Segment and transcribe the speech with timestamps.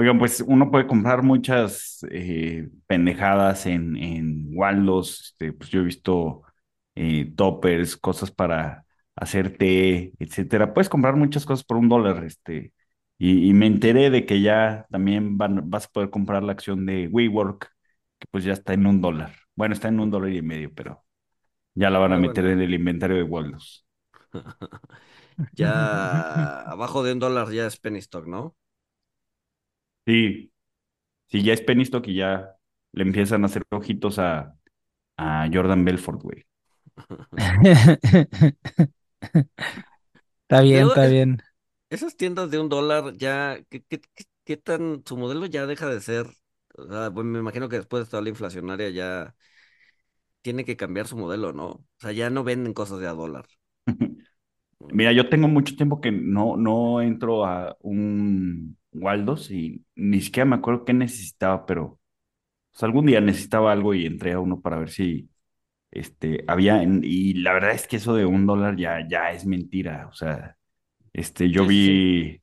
[0.00, 5.20] Oigan, pues uno puede comprar muchas eh, pendejadas en, en Waldos.
[5.32, 6.42] Este, pues yo he visto
[6.94, 8.86] eh, toppers, cosas para
[9.16, 10.72] hacer té, etcétera.
[10.72, 12.24] Puedes comprar muchas cosas por un dólar.
[12.24, 12.72] Este,
[13.18, 16.86] y, y me enteré de que ya también van, vas a poder comprar la acción
[16.86, 17.68] de WeWork,
[18.18, 19.34] que pues ya está en un dólar.
[19.54, 21.04] Bueno, está en un dólar y medio, pero
[21.74, 22.46] ya la van a Ah, meter bueno.
[22.46, 23.86] en el inventario de Waldos.
[25.52, 28.56] Ya abajo de un dólar ya es penny stock, ¿no?
[30.10, 30.52] Sí,
[31.28, 32.56] sí, ya es penny stock y ya
[32.92, 34.56] le empiezan a hacer ojitos a,
[35.18, 36.46] a Jordan Belfort, güey.
[40.42, 41.42] Está bien, está es- bien.
[41.90, 45.88] esas tiendas de un dólar ya, ¿qué, qué, qué- qué tan, su modelo ya deja
[45.88, 46.26] de ser?
[46.76, 49.36] O sea, bueno, me imagino que después de toda la inflacionaria ya
[50.42, 51.66] tiene que cambiar su modelo, ¿no?
[51.70, 53.46] O sea, ya no venden cosas de a dólar.
[54.92, 60.44] Mira, yo tengo mucho tiempo que no, no entro a un Waldos y ni siquiera
[60.48, 62.00] me acuerdo qué necesitaba, pero
[62.72, 65.30] pues, algún día necesitaba algo y entré a uno para ver si
[65.92, 69.46] este, había, en- y la verdad es que eso de un dólar ya, ya es
[69.46, 70.56] mentira, o sea,
[71.12, 72.06] este, yo Sí, sí, sí.
[72.06, 72.42] vi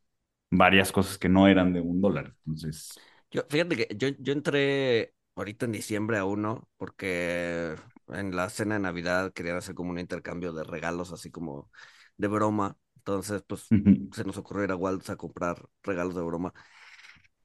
[0.52, 5.14] varias cosas que no eran de un dólar, entonces, Yo, fíjate que yo, yo entré
[5.36, 7.76] ahorita en diciembre a uno porque
[8.08, 11.70] en la cena de Navidad querían hacer como un intercambio de regalos, así como
[12.18, 12.78] de broma.
[13.08, 13.74] Entonces, pues
[14.12, 16.54] se nos ocurrió ir a Waldos a comprar regalos de broma.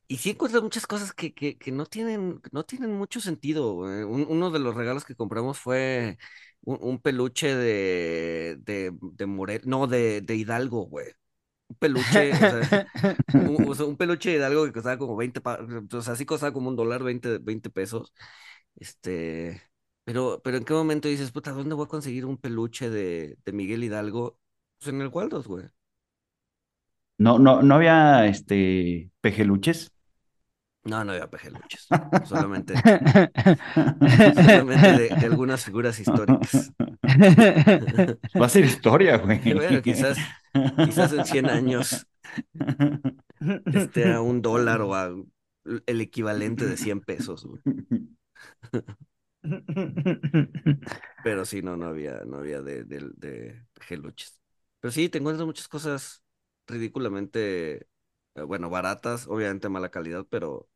[0.08, 3.74] Y sí encuentro muchas cosas que, que, que no tienen, no tienen mucho sentido.
[3.76, 6.18] Un- uno de los regalos que compramos fue
[6.62, 11.06] un, un peluche de, de, de Morel, no, de, de Hidalgo, güey.
[11.68, 12.68] Un peluche, o sea,
[13.34, 15.60] un, o sea, un peluche de Hidalgo que costaba como 20, pa-
[15.94, 18.12] o sea, sí costaba como un dólar, 20, 20 pesos.
[18.76, 19.62] Este,
[20.04, 23.52] pero, pero ¿en qué momento dices, puta, ¿dónde voy a conseguir un peluche de, de
[23.52, 24.38] Miguel Hidalgo?
[24.82, 25.66] Pues en el Waldos, güey.
[27.18, 29.92] no, no, no había, este, pejeluches.
[30.84, 31.86] No, no había pejeluches.
[32.24, 32.74] Solamente,
[34.34, 36.72] solamente de, de algunas figuras históricas.
[38.40, 39.40] Va a ser historia, güey.
[39.52, 40.18] Bueno, quizás,
[40.84, 42.06] quizás en 100 años
[43.70, 45.10] esté a un dólar o a
[45.86, 47.60] el equivalente de 100 pesos, güey.
[51.22, 54.41] Pero sí, no, no había, no había de, de, de pejeluches.
[54.82, 56.24] Pero sí, te encuentras muchas cosas
[56.66, 57.86] ridículamente,
[58.34, 60.68] eh, bueno, baratas, obviamente mala calidad, pero,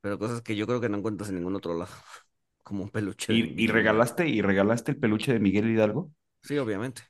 [0.00, 1.92] pero cosas que yo creo que no encuentras en ningún otro lado.
[2.64, 6.10] Como un peluche de ¿Y, regalaste, y regalaste el peluche de Miguel Hidalgo?
[6.42, 7.02] Sí, obviamente.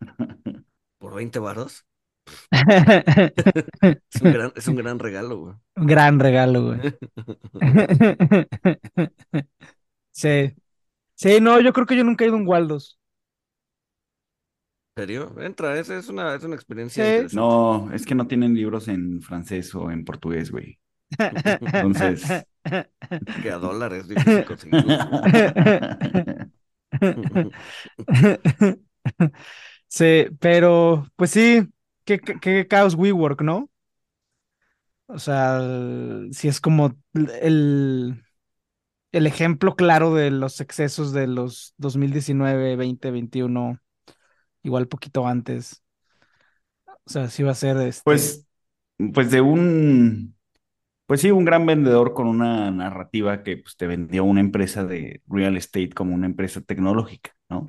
[0.98, 1.86] ¿Por 20 varos?
[4.12, 5.54] Es un gran, es un gran regalo, güey.
[5.76, 6.80] Un gran regalo, güey.
[10.10, 10.52] Sí.
[11.14, 12.98] Sí, no, yo creo que yo nunca he ido a un Waldos.
[14.96, 15.34] ¿En serio?
[15.40, 17.08] Entra, es, es una, es una experiencia Sí.
[17.10, 17.36] interesante.
[17.36, 20.78] No, es que no tienen libros en francés o en portugués, güey.
[21.18, 22.22] Entonces,
[23.42, 24.98] Que a dólar es difícil conseguirlos.
[29.88, 31.68] Sí, pero pues sí,
[32.04, 33.70] qué, qué, qué caos WeWork, ¿no?
[35.08, 38.24] O sea, el- sí es como el,
[39.12, 43.80] el ejemplo claro de los excesos de los 2019, 20, 21,
[44.66, 45.82] igual poquito antes.
[47.06, 48.02] O sea, sí va a ser este.
[48.02, 48.46] pues,
[49.14, 50.36] pues de un,
[51.06, 55.22] pues sí, un gran vendedor con una narrativa que pues, te vendió una empresa de
[55.28, 57.66] real estate como una empresa tecnológica, ¿no?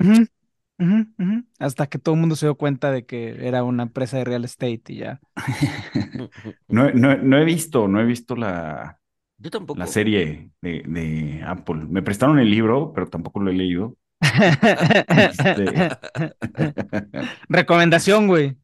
[1.59, 4.45] Hasta que todo el mundo se dio cuenta de que era una empresa de real
[4.45, 5.21] estate y ya.
[6.67, 8.99] No, he- no, no he visto, no he visto la,
[9.37, 9.79] Yo tampoco.
[9.79, 11.85] la serie de, de Apple.
[11.89, 13.97] Me prestaron el libro, pero tampoco lo he leído.
[15.09, 15.97] Este,
[17.49, 18.57] Recomendación, güey.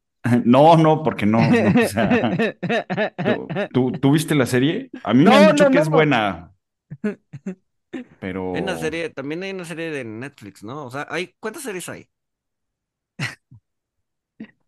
[0.44, 2.28] No, no, porque no, no, o sea,
[3.72, 4.90] ¿tú, tú, viste la serie?
[5.02, 5.80] A mí me No, han dicho no, que no.
[5.80, 6.52] es buena,
[8.18, 10.86] pero Hay una serie, también hay una serie de Netflix, ¿no?
[10.86, 12.08] O sea, hay, ¿cuántas series hay?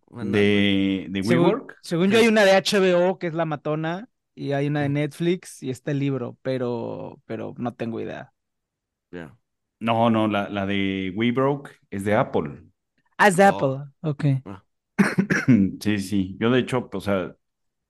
[0.07, 1.77] Bueno, de, de Según, WeWork.
[1.83, 5.63] según yo hay una de HBO que es La Matona y hay una de Netflix
[5.63, 8.33] y está el libro, pero, pero no tengo idea.
[9.13, 9.37] ya.
[9.81, 12.63] No, no, la, la de WeBroke es de Apple.
[13.19, 13.49] Ah, es de Oh.
[13.49, 13.85] Apple.
[14.03, 14.25] Ok.
[15.81, 16.37] Sí, sí.
[16.41, 17.37] Yo de hecho, pues, o sea,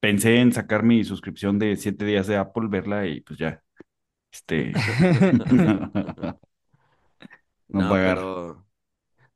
[0.01, 3.63] pensé en sacar mi suscripción de siete días de Apple, verla y pues ya.
[4.33, 4.73] Este,
[7.69, 8.19] no, No, pagar.
[8.19, 8.67] pero.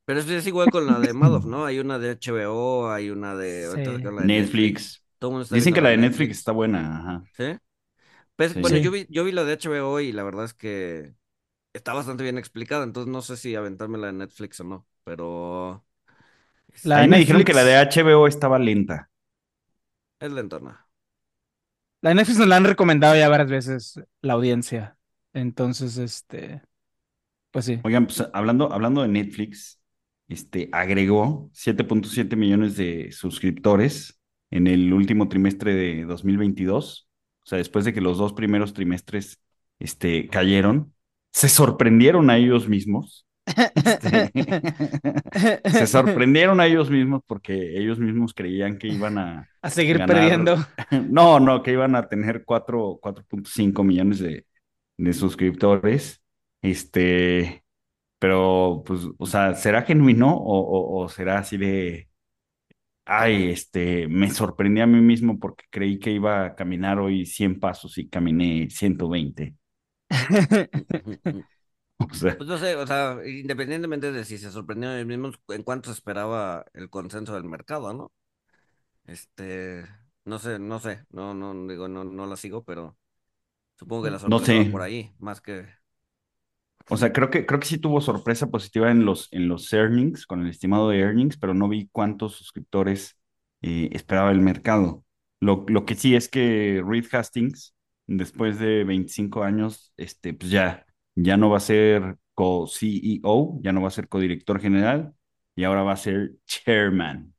[0.07, 1.67] Pero es, igual con la de Madoff, ¿no?
[1.67, 3.69] Hay una de HBO, hay una de.
[3.75, 3.81] Sí.
[4.03, 5.05] la de Netflix.
[5.51, 7.25] Dicen que la de Netflix está buena, ajá.
[7.37, 7.45] ¿Sí?
[8.37, 8.61] Pues, Sí.
[8.61, 8.83] bueno, Sí.
[8.85, 11.15] yo vi, yo vi la de HBO y la verdad es que
[11.73, 15.85] está bastante bien explicada, entonces no sé si aventarme la de Netflix o no, pero
[16.83, 17.77] La A de mí me dijeron que la de.
[17.77, 19.11] HBO estaba lenta.
[20.19, 20.87] es lentona.
[22.03, 24.97] La de Netflix nos la han recomendado ya varias veces la audiencia.
[25.33, 26.63] Entonces, este,
[27.51, 27.81] pues sí.
[27.85, 29.81] Oigan, pues hablando, hablando de Netflix,
[30.29, 34.21] este, agregó 7.7 millones de suscriptores
[34.51, 37.09] en el último trimestre de 2022.
[37.43, 39.41] O sea, después de que los dos primeros trimestres
[39.79, 40.95] este, cayeron,
[41.33, 43.27] se sorprendieron a ellos mismos.
[43.75, 44.31] Este,
[45.71, 50.17] se sorprendieron a ellos mismos porque ellos mismos creían que iban a A seguir ganar-
[50.17, 50.57] perdiendo.
[51.11, 54.47] No, no, que iban a tener 4, 4.5 millones de,
[54.97, 56.21] de suscriptores.
[56.63, 57.65] Este,
[58.19, 62.09] pero pues, o sea, ¿será genuino o, o- o será así de,
[63.05, 67.59] ay, este, me sorprendí a mí mismo porque creí que iba a caminar hoy 100
[67.61, 69.55] pasos y caminé 120?
[71.99, 75.63] O sea, Pues no sé, o sea, independientemente de si se sorprendieron ellos mismos, en
[75.63, 78.13] cuánto se esperaba el consenso del mercado, ¿no?
[79.07, 79.85] Este,
[80.25, 82.99] no sé, no sé, no, no, digo, no, no la sigo, pero
[83.79, 84.59] supongo que la No sorpresa sé.
[84.67, 85.69] por ahí, más que...
[86.89, 90.27] o sea, creo que, creo que sí tuvo sorpresa positiva en los, en los earnings,
[90.27, 93.17] con el estimado de earnings, pero no vi cuántos suscriptores
[93.63, 95.05] eh, esperaba el mercado.
[95.41, 97.75] Lo, lo que sí es que Reed Hastings,
[98.19, 103.83] después de 25 años, este, pues ya, ya no va a ser co-CEO, ya no
[103.83, 105.15] va a ser codirector general,
[105.57, 107.35] y ahora va a ser chairman.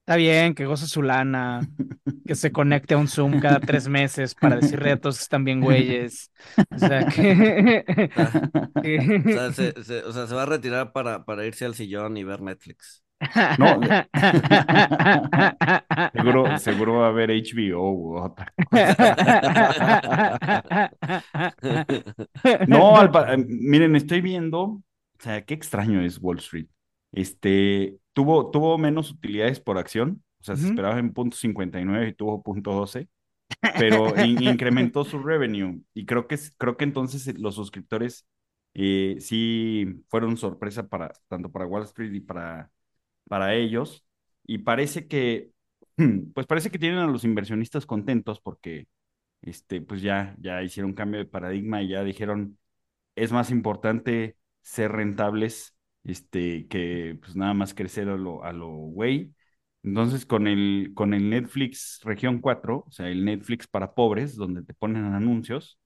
[0.00, 1.70] Está bien, que goce su lana,
[2.26, 5.44] que se conecte a un Zoom cada tres meses para decirle a todos que están
[5.44, 6.30] bien güeyes.
[6.70, 7.84] O sea, que...
[9.24, 11.74] O que- sea, se, se- o sea, se va a retirar para, para irse al
[11.74, 13.04] sillón y ver Netflix.
[13.56, 13.80] No,
[16.14, 18.52] Seguro, seguro va a haber HBO otra
[22.66, 24.82] No, al eh, miren, estoy viendo, o
[25.18, 26.66] sea, qué extraño es Wall Street.
[27.12, 32.12] Este, tuvo, tuvo menos utilidades por acción, o sea, se esperaba en punto 59 y
[32.14, 33.08] tuvo punto 12,
[33.76, 35.80] pero in- incrementó su revenue.
[35.94, 38.26] Y creo que, creo que entonces eh, los suscriptores
[38.74, 42.70] eh, sí fueron sorpresa para, tanto para Wall Street y para,
[43.28, 44.04] para ellos
[44.44, 45.50] y parece que,
[46.34, 48.88] pues parece que tienen a los inversionistas contentos porque
[49.42, 52.58] este, pues ya, ya hicieron cambio de paradigma y ya dijeron,
[53.16, 58.68] es más importante ser rentables, este, que pues nada más crecer a lo, a lo
[58.68, 59.34] güey.
[59.82, 64.62] Entonces, con el, con el Netflix Región 4, o sea, el Netflix para pobres, donde
[64.62, 65.78] te ponen anuncios,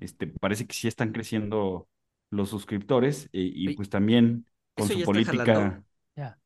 [0.00, 1.88] este, parece que sí están creciendo
[2.30, 5.84] los suscriptores eh, y pues también con ¿eso su ya está política.
[6.16, 6.38] Ya.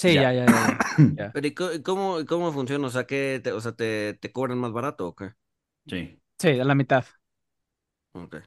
[0.00, 0.22] Sí, Ya.
[0.22, 0.80] ya, ya, ya, ya,
[1.16, 1.26] ya.
[1.32, 2.86] Pero ¿y cómo, cómo funciona?
[2.86, 5.32] O sea, ¿qué te, o sea, te, te cobran más barato o qué?
[5.86, 7.04] Sí, Sí, a la mitad.
[8.12, 8.42] Ok.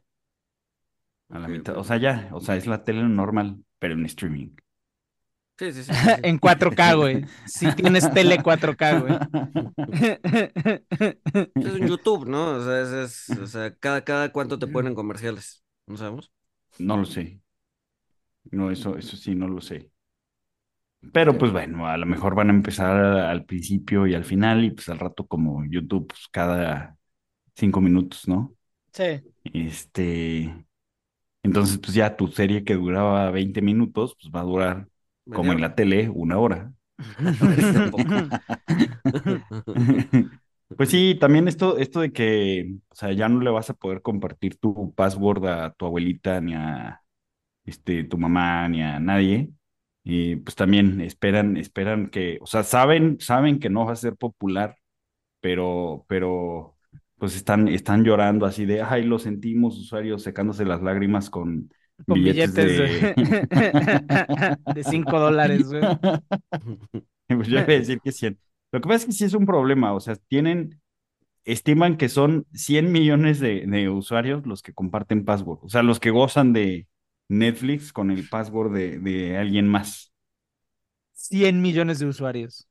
[1.29, 1.77] a la mitad.
[1.77, 4.55] O sea, ya, o sea, es la tele normal, pero en streaming.
[5.59, 6.21] Sí, sí, sí, sí, sí.
[6.23, 7.25] En 4K, güey.
[7.45, 9.23] Si tienes tele 4K, güey.
[11.59, 12.57] Es un YouTube, ¿no?
[12.57, 12.89] O sea, es,
[13.29, 15.63] es- o sea, cada, cada cuánto te ponen comerciales.
[15.87, 16.31] ¿No sabemos?
[16.77, 17.41] No lo sé.
[18.51, 19.91] No, eso, eso sí, no lo sé.
[21.11, 24.71] Pero pues bueno, a lo mejor van a empezar al principio y al final, y
[24.71, 26.97] pues al rato como YouTube, pues cada
[27.55, 28.55] cinco minutos, ¿no?
[28.93, 29.23] Sí.
[29.43, 30.65] Este,
[31.43, 34.87] entonces pues ya tu serie que duraba 20 minutos, pues va a durar,
[35.25, 36.73] como en ¿Media la tele, una hora.
[40.75, 44.01] Pues sí, también esto, esto de que, o sea, ya no le vas a poder
[44.01, 46.99] compartir tu password a tu abuelita ni a
[47.65, 49.49] este, tu mamá ni a nadie.
[50.03, 54.15] Y pues también esperan, esperan que, o sea, saben, saben que no va a ser
[54.17, 54.75] popular,
[55.39, 56.75] pero, pero,
[57.17, 61.69] pues están, están llorando así de, ay, lo sentimos, usuarios secándose las lágrimas con,
[62.05, 63.15] Con billetes, billetes
[63.49, 65.81] de, de 5 dólares, güey.
[67.27, 68.37] Pues yo iba a decir que 100.
[68.71, 70.81] Lo que pasa es que sí es un problema, o sea, tienen,
[71.45, 75.99] estiman que son 100 millones de, de usuarios los que comparten password, o sea, los
[75.99, 76.87] que gozan de
[77.29, 80.13] Netflix con el password de, de alguien más.
[81.13, 82.67] 100 millones de usuarios.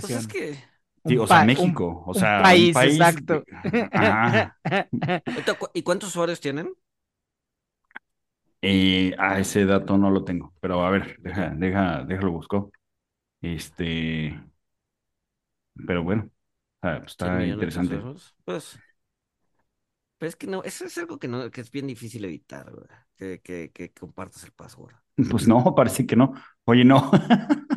[0.00, 0.20] Pues impresión.
[0.20, 0.58] es que.
[1.06, 3.44] Sí, o sea, un- México, o sea, un país, país, exacto.
[3.92, 4.56] Ajá.
[5.74, 6.72] ¿Y cuántos usuarios tienen?
[8.64, 12.70] Eh, ah, ese dato no lo tengo, pero a ver, deja, deja, déjalo busco.
[13.42, 14.40] Este,
[15.86, 16.30] pero bueno,
[16.82, 17.96] ah, pues 100 está interesante.
[17.96, 18.34] usuarios.
[18.44, 18.78] Pues,
[20.22, 22.70] Pero es que no, eso es algo que no, que es bien difícil evitar,
[23.16, 24.94] que, que, que compartas el password.
[25.28, 26.32] Pues no, parece que no.
[26.64, 27.10] Oye, no.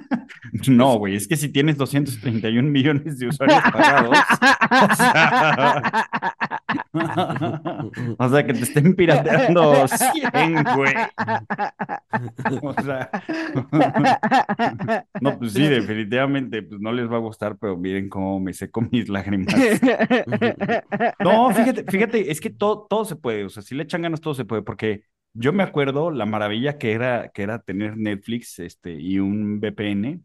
[0.68, 4.18] No, güey, es que si tienes 231 millones de usuarios pagados,
[8.18, 10.94] o sea, que te estén pirateando 100, güey.
[12.62, 13.10] O sea,
[15.22, 18.82] no, pues sí, definitivamente, pues no les va a gustar, pero miren cómo me seco
[18.92, 19.56] mis lágrimas.
[21.20, 24.22] No, fíjate, fíjate, es que todo, todo se puede, o sea, si le echan ganas,
[24.22, 28.60] todo se puede, porque yo me acuerdo la maravilla que era, que era tener Netflix
[28.60, 30.24] este, y un VPN.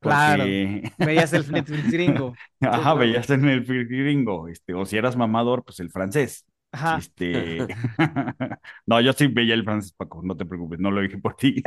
[0.00, 0.44] Claro.
[0.44, 2.34] porque- Veías el Netflix gringo.
[2.60, 6.44] Ajá, veías el gringo, este, o si eras mamador, pues el francés.
[6.70, 6.98] Ajá.
[6.98, 7.58] Este,
[8.86, 11.62] no, yo sí veía el francés, Paco, no te preocupes, no lo dije por ti.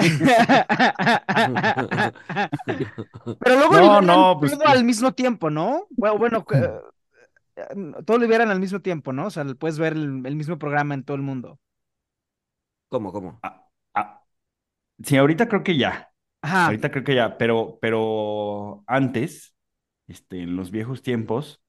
[3.39, 5.87] Pero luego No, no, pues- todo al mismo tiempo, ¿no?
[5.91, 6.69] Bueno, bueno, eh,
[8.05, 9.27] todo lo liberan al mismo tiempo, ¿no?
[9.27, 11.59] O sea, puedes ver el, el mismo programa en todo el mundo.
[12.89, 13.39] ¿Cómo, cómo?
[13.43, 14.23] Ah,
[15.03, 16.10] sí, ahorita creo que ya,
[16.41, 16.65] Ajá.
[16.65, 19.55] ahorita creo que ya, pero, pero antes,
[20.07, 21.61] este, en los viejos tiempos,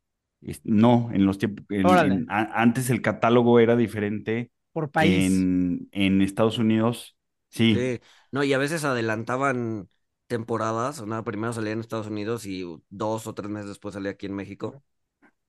[0.65, 2.23] no, en los tiempos, en- Órale.
[2.23, 5.47] en- a- antes el catálogo era diferente Por país.
[5.47, 7.17] en, en Estados Unidos,
[7.51, 7.91] sí.
[7.91, 8.01] Sí,
[8.31, 9.89] no, y a veces adelantaban
[10.27, 14.11] temporadas, o nada, primero salía en Estados Unidos y dos o tres meses después salía
[14.13, 14.79] aquí en México.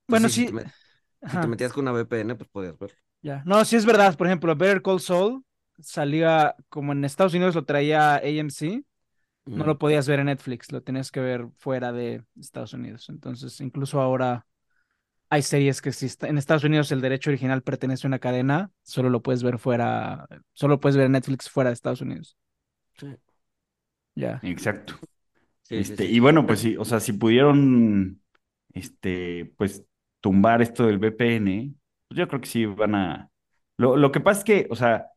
[0.08, 0.44] Bueno, sí.
[0.46, 0.54] Si te,
[1.40, 2.98] si metías con una VPN, pues podías ver.
[3.22, 3.44] ya.
[3.46, 4.16] No, sí es verdad.
[4.18, 5.44] Por ejemplo, Better Call Saul
[5.80, 8.84] salía como en Estados Unidos lo traía AMC,
[9.52, 13.10] no lo podías ver en Netflix, lo tenías que ver fuera de Estados Unidos.
[13.10, 14.46] Entonces, incluso ahora
[15.30, 18.72] hay series que si está- en Estados Unidos el derecho original pertenece a una cadena,
[18.84, 22.38] solo lo puedes ver fuera, solo puedes ver en Netflix fuera de Estados Unidos.
[23.00, 23.08] Sí,
[24.16, 24.42] Ya.
[24.42, 24.96] Exacto.
[25.64, 26.08] sí, sí, Este, sí.
[26.08, 28.22] y bueno, pues sí, o sea, si pudieron,
[28.74, 29.86] este, pues,
[30.22, 31.76] tumbar esto del VPN,
[32.10, 33.32] pues yo creo que sí van a...
[33.78, 35.08] Lo, lo que pasa es que, o sea,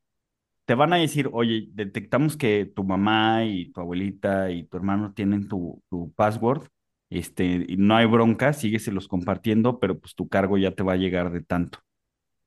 [0.66, 5.12] te van a decir, oye, detectamos que tu mamá y tu abuelita y tu hermano
[5.14, 6.68] tienen tu, tu password,
[7.08, 10.96] este, y no hay bronca, sígueselos compartiendo, pero pues tu cargo ya te va a
[10.96, 11.78] llegar de tanto.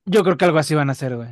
[0.06, 1.30] Yo creo que algo así van a hacer, güey.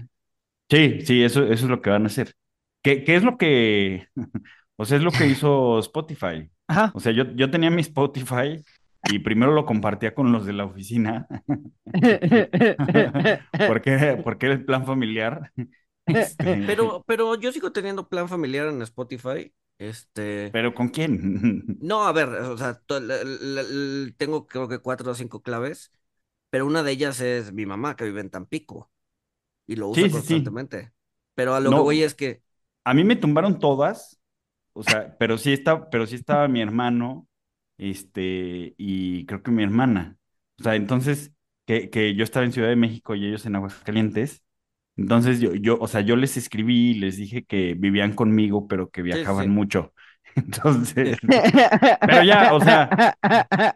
[0.70, 2.34] Sí, sí, eso, eso es lo que van a hacer.
[2.82, 4.08] ¿Qué, qué es lo que,
[4.77, 6.50] o sea, es lo que hizo Spotify?
[6.67, 6.91] Ajá.
[6.96, 8.63] O sea, yo, yo tenía mi Spotify
[9.10, 11.27] y primero lo compartía con los de la oficina
[13.67, 15.51] porque, porque era el plan familiar.
[16.08, 19.54] Este, Pero, pero yo sigo teniendo plan familiar en Spotify.
[19.78, 20.54] Este.
[20.54, 21.14] ¿Pero con quién?
[21.80, 22.82] No, a ver, o sea,
[24.18, 25.92] tengo creo que cuatro o cinco claves,
[26.50, 28.92] pero una de ellas es mi mamá que vive en Tampico
[29.68, 30.54] y lo usa Sí, sí, sí.
[30.54, 30.94] constantemente.
[31.36, 32.44] Pero a lo que voy es que,
[32.84, 34.20] A mí me tumbaron todas,
[34.74, 37.28] o sea, pero sí está, pero sí estaba mi hermano,
[37.78, 40.18] este, y creo que mi hermana.
[40.60, 41.34] O sea, entonces,
[41.66, 44.44] que, que yo estaba en Ciudad de México y ellos en Aguascalientes.
[44.98, 48.89] Entonces yo, yo, o sea, yo les escribí y les dije que vivían conmigo, pero
[48.89, 49.51] que viajaban sí.
[49.51, 49.94] mucho.
[50.36, 51.18] Entonces,
[52.06, 53.16] Pero ya, o sea,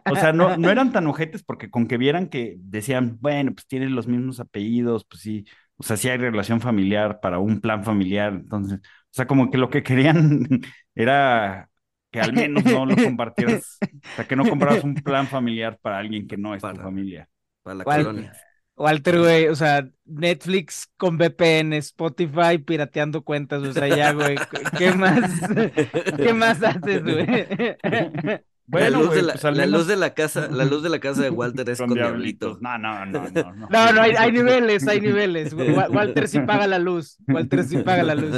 [0.06, 3.66] o sea, no, no eran tan ojetes porque con que vieran que decían, bueno, pues
[3.66, 5.44] tienen los mismos apellidos, pues sí,
[5.76, 9.58] o sea, sí hay relación familiar para un plan familiar, entonces, o sea, como que
[9.58, 10.46] lo que querían
[10.94, 11.68] era
[12.10, 15.98] que al menos no lo compartieras, o sea, que no compraras un plan familiar para
[15.98, 17.28] alguien que no es tu Para- familia.
[17.62, 18.02] para la ¿Cuál?
[18.04, 18.32] colonia.
[18.76, 24.36] Walter, güey, o sea, Netflix con VPN, Spotify pirateando cuentas, o sea, ya, güey,
[24.78, 25.30] ¿qué más?
[26.16, 27.26] ¿Qué más haces, güey?
[27.26, 30.88] La Bueno, luz güey, de la, pues la luz de la casa, la luz de
[30.88, 32.58] la casa de Walter es con con diablitos.
[32.58, 32.58] diablito.
[32.60, 33.68] No, no, no, no, no.
[33.68, 35.52] No, no, hay, hay niveles, hay niveles.
[35.52, 37.18] Wa- Walter sí paga la luz.
[37.28, 38.34] Walter sí paga la luz.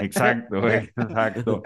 [0.00, 1.62] Exacto, güey, exacto.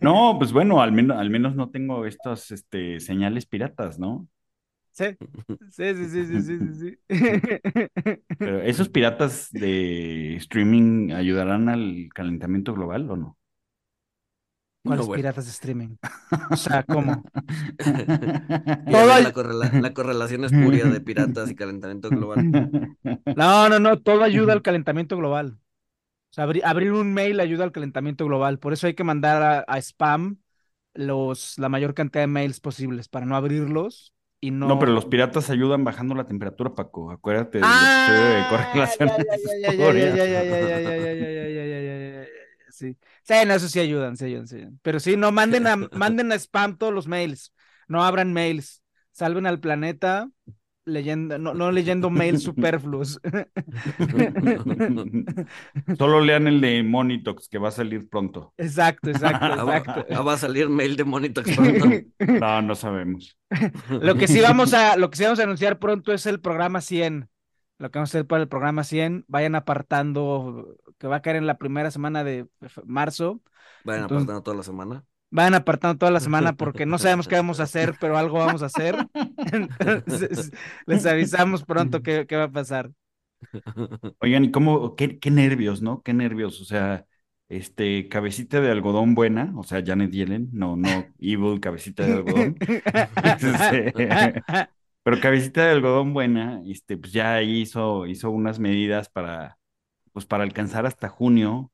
[0.00, 4.26] No, pues bueno, al menos, al menos no tengo estas este, señales piratas, ¿no?
[4.92, 5.04] Sí,
[5.70, 6.98] sí, sí, sí, sí, sí, sí, sí.
[8.42, 13.38] Pero esos piratas de streaming ayudarán al calentamiento global o no?
[14.84, 15.24] ¿Cuáles No, bueno.
[15.24, 15.96] piratas de streaming?
[16.52, 17.26] O sea, ¿cómo?
[18.88, 22.50] Todo la, correla- la correlación espuria de piratas y calentamiento global.
[23.34, 25.58] No, no, no, todo ayuda al calentamiento global.
[26.32, 28.58] O sea, abri- abrir un mail ayuda al calentamiento global.
[28.60, 30.40] Por eso hay que mandar a, a spam
[30.94, 34.14] los, la mayor cantidad de mails posibles para no abrirlos
[34.50, 34.78] no...
[34.78, 37.10] pero los piratas ayudan bajando la temperatura, Paco.
[37.12, 39.16] Acuérdate de correlaciones.
[42.70, 44.80] Sí, sí, no, eso sí ayudan, sí ayudan, sí ayudan.
[44.82, 47.54] Pero sí, no manden a, manden a spam todos los mails.
[47.86, 48.82] No abran mails.
[49.12, 50.28] Salven al planeta
[50.84, 53.18] leyendo, no, no leyendo mails superfluos.
[55.98, 58.52] Solo lean el de Monitox, que va a salir pronto.
[58.56, 60.14] Exacto, exacto, Ah, va- exacto.
[60.14, 61.86] ah, va a salir mail de Monitox pronto.
[62.40, 63.38] No, no sabemos.
[63.90, 66.80] Lo que sí vamos a, lo que sí vamos a anunciar pronto es el programa
[66.80, 67.28] 100.
[67.78, 71.36] Lo que vamos a hacer para el programa 100, vayan apartando, que va a caer
[71.36, 72.46] en la primera semana de
[72.84, 73.40] marzo.
[73.84, 75.04] Vayan Entonces- apartando toda la semana.
[75.32, 78.62] Vayan apartando toda la semana porque no sabemos qué vamos a hacer, pero algo vamos
[78.62, 78.94] a hacer.
[79.52, 80.52] Entonces,
[80.86, 82.90] les avisamos pronto qué, qué va a pasar.
[84.20, 86.02] Oigan, ¿y cómo, qué, qué nervios, ¿no?
[86.02, 87.06] Qué nervios, o sea,
[87.48, 92.56] este, cabecita de algodón buena, o sea, Janet Yellen, no, no, evil cabecita de algodón.
[93.24, 93.92] Este,
[95.02, 99.58] Pero cabecita de algodón buena, este, pues ya hizo, hizo unas medidas para,
[100.12, 101.72] pues para alcanzar hasta junio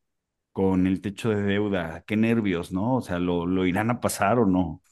[0.53, 2.05] con el techo de deuda.
[2.07, 2.97] Qué nervios, ¿no?
[2.97, 4.83] O sea, ¿lo, lo irán a pasar o no?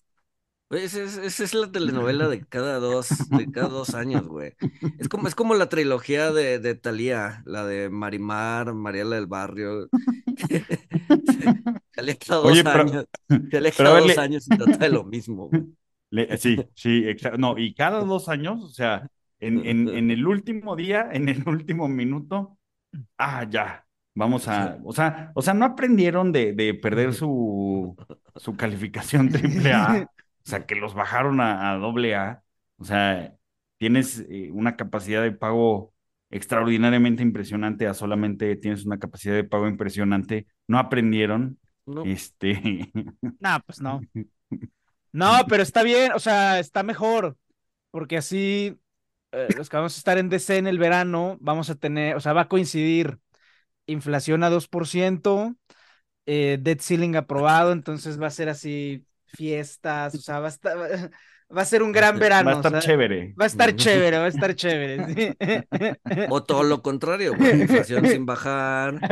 [0.68, 4.54] Güey, Esa es, es la telenovela de cada dos, de cada dos años, güey.
[4.98, 9.88] Es como, es como la trilogía de, de Thalía, la de Marimar, Mariela del Barrio.
[11.94, 13.06] Salía cada dos Oye, pero- años.
[13.76, 15.48] Pero ver, dos le- años y trata de lo mismo.
[15.48, 15.64] güey.
[16.10, 17.38] Le- sí, sí, exacto.
[17.38, 19.08] No, y cada dos años, o sea,
[19.40, 22.58] en, en, en el último día, en el último minuto,
[23.18, 23.86] ah, ya,
[24.16, 27.96] vamos a, o sea, o sea, no aprendieron de, de perder su,
[28.37, 30.08] su calificación triple A,
[30.46, 32.42] o sea, que los bajaron a, a doble A,
[32.78, 33.35] o sea,
[33.78, 35.92] tienes eh, una capacidad de pago
[36.30, 42.90] extraordinariamente impresionante a solamente tienes una capacidad de pago impresionante, no aprendieron, No, este,
[43.38, 44.00] No, pues no.
[45.12, 47.37] No, pero está bien, o sea, está mejor,
[47.90, 48.78] porque así
[49.32, 52.20] eh, los que vamos a estar en DC en el verano, vamos a tener, o
[52.20, 53.18] sea, va a coincidir
[53.87, 55.57] inflación a 2%,
[56.26, 60.76] eh, debt ceiling aprobado, entonces va a ser así fiestas, o sea, va a estar,
[61.57, 62.50] va a ser un gran verano.
[62.50, 63.37] va a estar o sea, chévere.
[63.40, 65.02] Va a estar chévere, va a estar chévere.
[65.14, 65.37] sí.
[66.26, 67.40] O todo lo contrario.
[67.50, 69.05] Inflación sin bajar,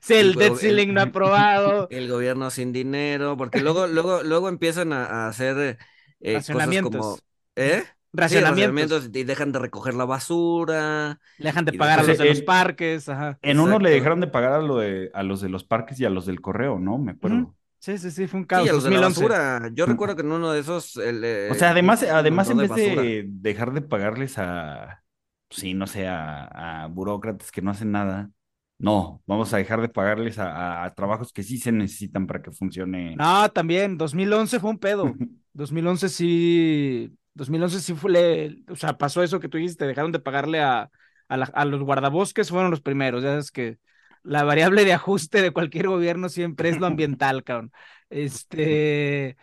[0.00, 1.88] Sí, el El debt ceiling no aprobado.
[1.88, 5.78] el gobierno sin dinero, porque luego, luego, luego empiezan a, a hacer
[6.20, 6.80] eh, cosas Racionamientos.
[6.80, 7.24] como,
[7.56, 7.84] ¿eh?
[8.10, 8.90] Sí, Racionamientos.
[8.90, 11.20] racionamientos y dejan de recoger la basura.
[11.38, 13.38] Dejan de pagar a los de los parques, ajá.
[13.42, 16.04] En uno le dejaron de pagar a, lo de, a los de los parques y
[16.04, 16.98] a los del correo, ¿no?
[16.98, 17.54] Me acuerdo.
[17.80, 18.68] Sí, sí, sí, fue un Sí, caos.
[18.68, 19.20] a los de la 2011.
[19.28, 19.70] basura.
[19.72, 20.96] Yo recuerdo que en uno de esos.
[20.96, 23.02] el, eh, O sea, además, además en vez basura.
[23.02, 25.04] de dejar de pagarles a,
[25.50, 28.30] sí, no sé, a, a burócratas que no hacen nada,
[28.78, 30.50] no, vamos a dejar de pagarles a,
[30.82, 33.16] a- a trabajos que sí se necesitan para que funcione.
[33.16, 35.14] No, también, 2011 fue un pedo.
[35.52, 40.18] 2011 sí, 2011 sí fue, le- o sea, pasó eso que tú dijiste, dejaron de
[40.20, 40.90] pagarle a,
[41.28, 43.78] a, la- a los guardabosques, fueron los primeros, ya sabes que
[44.22, 47.72] la variable de ajuste de cualquier gobierno siempre es lo ambiental, cabrón.
[48.10, 49.36] Este,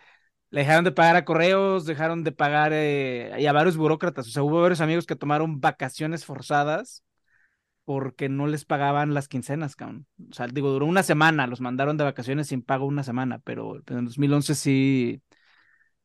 [0.50, 4.30] le dejaron de pagar a correos, dejaron de pagar eh, y a varios burócratas, o
[4.30, 7.04] sea, hubo varios amigos que tomaron vacaciones forzadas
[7.84, 10.06] porque no les pagaban las quincenas, cabrón.
[10.30, 13.76] O sea, digo, duró una semana, los mandaron de vacaciones sin pago una semana, pero
[13.86, 15.22] en 2011 sí,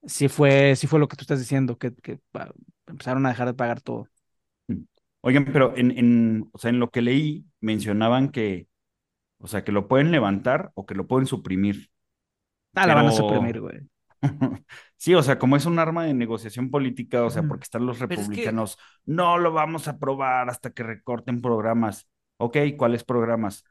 [0.06, 2.52] sí fue, sí fue lo que tú estás diciendo, que, que ah,
[2.88, 4.08] empezaron a dejar de pagar todo.
[5.22, 8.68] Oigan, pero en, en, o sea, en lo que leí mencionaban que,
[9.40, 11.90] o sea, que lo pueden levantar o que lo pueden suprimir.
[12.74, 13.80] Ah, la van a Pero- suprimir, güey.
[14.98, 17.98] Sí, o sea, como es un arma de negociación política, o sea, porque están los
[18.00, 22.08] es que- republicanos, no lo vamos a aprobar hasta que recorten programas.
[22.38, 23.64] Ok, ¿cuáles programas?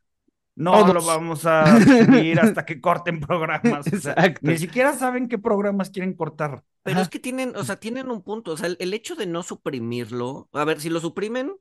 [0.60, 3.86] No lo vamos a subir hasta que corten programas.
[3.92, 4.40] O sea, Exacto.
[4.42, 6.64] ni siquiera saben qué programas quieren cortar.
[6.82, 7.02] Pero Ajá.
[7.02, 8.52] es que tienen, o sea, tienen un punto.
[8.52, 10.48] O sea, el, el hecho de no suprimirlo.
[10.52, 11.52] A ver, si lo suprimen,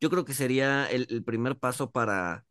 [0.00, 2.46] yo creo que sería el, el primer paso para,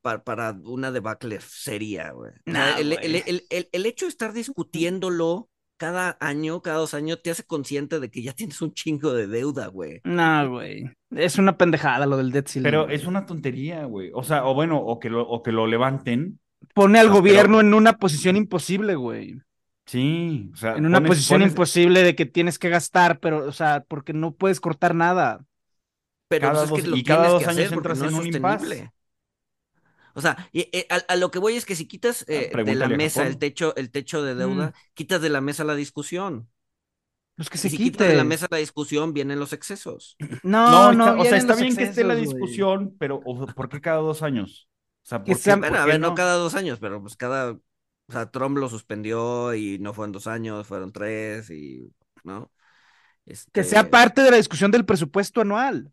[0.00, 2.32] para, para una debacle seria, güey.
[2.46, 5.48] O sea, Nah, el, el- el- el hecho de estar discutiéndolo
[5.82, 9.26] cada año, cada dos años, te hace consciente de que ya tienes un chingo de
[9.26, 10.00] deuda, güey.
[10.04, 10.88] No, güey.
[11.10, 12.62] Es una pendejada lo del debt ceiling.
[12.62, 12.94] Pero güey.
[12.94, 14.12] es una tontería, güey.
[14.14, 16.38] O sea, o bueno, o que lo, o que lo levanten.
[16.72, 19.40] Pone al pero- gobierno en una posición imposible, güey.
[19.86, 23.44] Sí, o sea, En una pones- posición pones imposible de que tienes que gastar, pero,
[23.44, 25.44] o sea, porque no puedes cortar nada.
[26.28, 28.26] Pero Cada es que lo y cada dos que años entras no es en un
[28.28, 28.92] impasse.
[30.14, 32.74] O sea, y, eh, a, a lo que voy es que si quitas eh, de
[32.74, 36.48] la mesa el techo, el techo de deuda, quitas de la mesa la discusión.
[37.36, 40.16] Pues que se si quitas de la mesa la discusión, vienen los excesos.
[40.42, 43.80] No, No, no, está- o sea, está bien que esté la discusión, pero ¿por qué
[43.80, 44.68] cada dos años?
[45.04, 46.08] O sea, ¿por qué, sea- por Bueno, a qué ver, no?
[46.10, 46.14] no?
[46.14, 50.26] cada dos años, pero pues cada, o sea, Trump lo suspendió y no fueron dos
[50.26, 51.90] años, fueron tres y,
[52.24, 52.50] ¿no?
[53.24, 55.92] Que Este, sea parte de la discusión del presupuesto anual.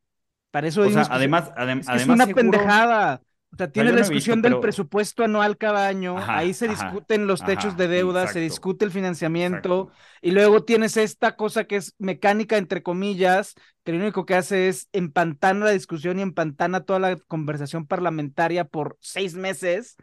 [0.52, 3.22] Para eso O sea, además, adem- es, que es además una seguro- pendejada.
[3.52, 6.68] O sea, tiene la discusión visto, del pero- presupuesto anual cada año, Ajá, ahí se
[6.68, 10.04] ajá, discuten los techos ajá, de deuda, se discute el financiamiento, exacto.
[10.22, 14.68] y luego tienes esta cosa que es mecánica, entre comillas, que lo único que hace
[14.68, 19.96] es empantana la discusión y empantana toda la conversación parlamentaria por seis meses,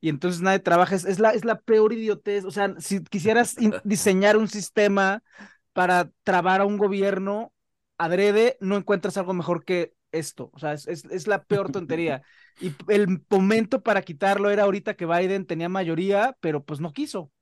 [0.00, 0.94] y entonces nadie trabaja.
[0.94, 2.44] Es, es la, es la peor idiotez.
[2.46, 5.22] O sea, si quisieras diseñar un sistema
[5.74, 7.52] para trabar a un gobierno
[7.98, 10.50] adrede, no encuentras algo mejor que esto.
[10.54, 12.22] O sea, es, es, es la peor tontería.
[12.60, 17.32] Y el momento para quitarlo era ahorita que Biden tenía mayoría, pero pues no quiso.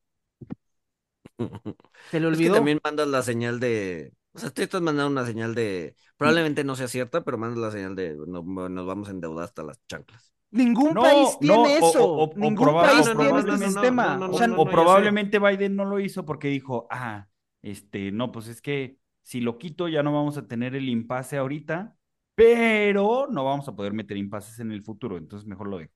[2.10, 2.50] Se le Es que olvidó.
[2.50, 4.12] también mandas la señal de.
[4.32, 5.94] O sea, tú estás mandando una señal de.
[6.16, 8.16] Probablemente no sea cierta, pero mandas la señal de.
[8.26, 10.32] no- nos vamos a endeudar hasta las chanclas.
[10.50, 12.04] Ningún No, país tiene eso.
[12.04, 14.16] o- o Ningún país tiene este sistema.
[14.16, 14.92] no, no, o sea, no, o no, yo sé.
[14.92, 17.28] probablemente Biden no lo hizo porque dijo, ah,
[17.62, 21.36] este, no, pues es que si lo quito ya no vamos a tener el impasse
[21.38, 21.96] ahorita,
[22.44, 25.92] pero no vamos a poder meter impases en el futuro, entonces mejor lo dejo.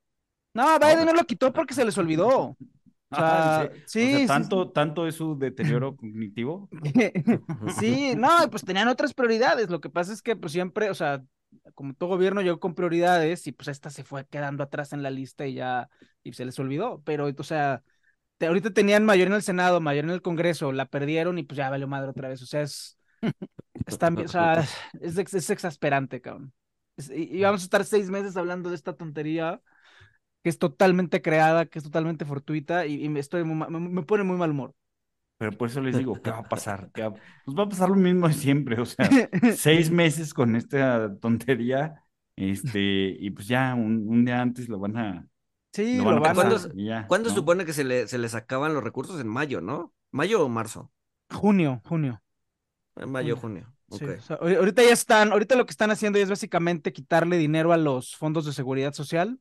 [0.55, 2.57] no, Biden no lo quitó porque se les olvidó.
[3.09, 6.69] O sea, sí, o sea, sí, tanto, tanto es su deterioro cognitivo.
[7.79, 9.71] Sí, no, pues tenían otras prioridades.
[9.71, 11.23] Lo que pasa es que pues siempre, o sea,
[11.75, 15.11] como todo gobierno llegó con prioridades y pues esta se fue quedando atrás en la
[15.11, 15.89] lista y ya,
[16.25, 17.01] y se les olvidó.
[17.05, 17.85] Pero, o sea,
[18.39, 21.57] te- ahorita tenían mayoría en el Senado, mayoría en el Congreso, la perdieron y pues
[21.59, 22.43] ya valió madre otra vez.
[22.43, 22.96] O sea, es,
[24.15, 24.67] bien- o sea,
[25.01, 26.53] es, ex- es exasperante, cabrón.
[26.97, 29.61] Es- y, y vamos a estar seis meses hablando de esta tontería
[30.43, 34.03] que es totalmente creada, que es totalmente fortuita y, y me estoy muy me, me
[34.05, 34.75] pone muy mal humor.
[35.39, 36.91] Pero por eso les digo, ¿qué va a pasar?
[36.95, 40.57] ¿Qué va- Pues va a pasar lo mismo de siempre, o sea, seis meses con
[40.57, 42.03] esta tontería,
[42.37, 42.81] este,
[43.19, 45.27] y pues ya un, un día antes lo van a,
[45.73, 46.35] Sí, lo lo van a van a...
[46.35, 47.31] ¿Cuándo pasar, y ya, ¿Cuándo ¿no?
[47.31, 49.21] supone que se, le, se les acaban los recursos?
[49.21, 49.95] En mayo, ¿no?
[50.11, 50.91] ¿Mayo o marzo?
[51.31, 52.21] Junio, junio.
[52.97, 53.37] En mayo, Junio.
[53.37, 53.67] junio.
[53.89, 54.11] Sí, Ok.
[54.19, 57.77] o sea, ahorita ya están, ahorita lo que están haciendo es básicamente quitarle dinero a
[57.77, 59.41] los fondos de seguridad social.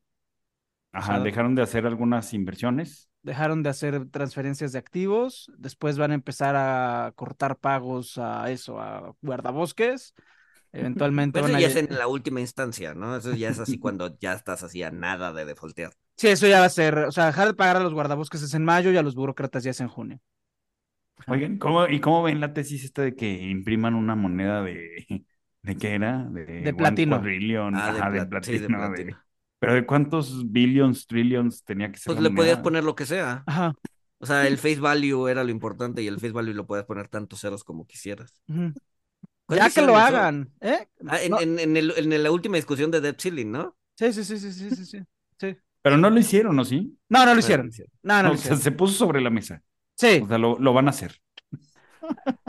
[0.92, 3.08] Ajá, sea, dejaron de hacer algunas inversiones.
[3.22, 5.50] Dejaron de hacer transferencias de activos.
[5.58, 10.14] Después van a empezar a cortar pagos a eso, a guardabosques.
[10.72, 13.16] Eventualmente Pero van eso a ya es en la última instancia, ¿no?
[13.16, 15.92] Eso ya es así cuando ya estás así a nada de defaultear.
[16.16, 18.54] Sí, eso ya va a ser, o sea, dejar de pagar a los guardabosques es
[18.54, 20.20] en mayo y a los burócratas ya es en junio.
[21.28, 25.24] Oigan, ¿cómo, ¿y cómo ven la tesis esta de que impriman una moneda de,
[25.62, 26.24] ¿de qué era?
[26.24, 27.34] De, De platino.
[27.34, 29.18] quadrillion, Ah, de ajá, de plat- sí, de platino, de-.
[29.58, 33.46] Pero ¿de cuántos billions, trillions tenía que ser Pues le podías poner lo que sea.
[33.46, 33.74] Ajá.
[34.20, 37.08] O sea, el face value era lo importante y el face value lo puedes poner
[37.08, 38.42] tantos ceros como quisieras.
[38.48, 38.74] ujú.
[39.46, 40.14] ¿Cuándo Ya que lo hicieron eso?
[40.16, 40.88] hagan, ¿eh?
[41.06, 43.76] Ah, en, No, en, en el- en la última discusión de debt ceiling, ¿no?
[43.96, 45.06] Sí, sí, sí, sí, sí, sí, sí.
[45.82, 46.98] Pero no lo hicieron, ¿o sí?
[47.08, 47.68] No, no lo hicieron.
[47.70, 47.92] hicieron.
[48.02, 48.58] No, no lo o sea, hicieron.
[48.58, 49.62] se puso sobre la mesa.
[49.96, 51.12] Sí, O sea, lo, lo van a hacer.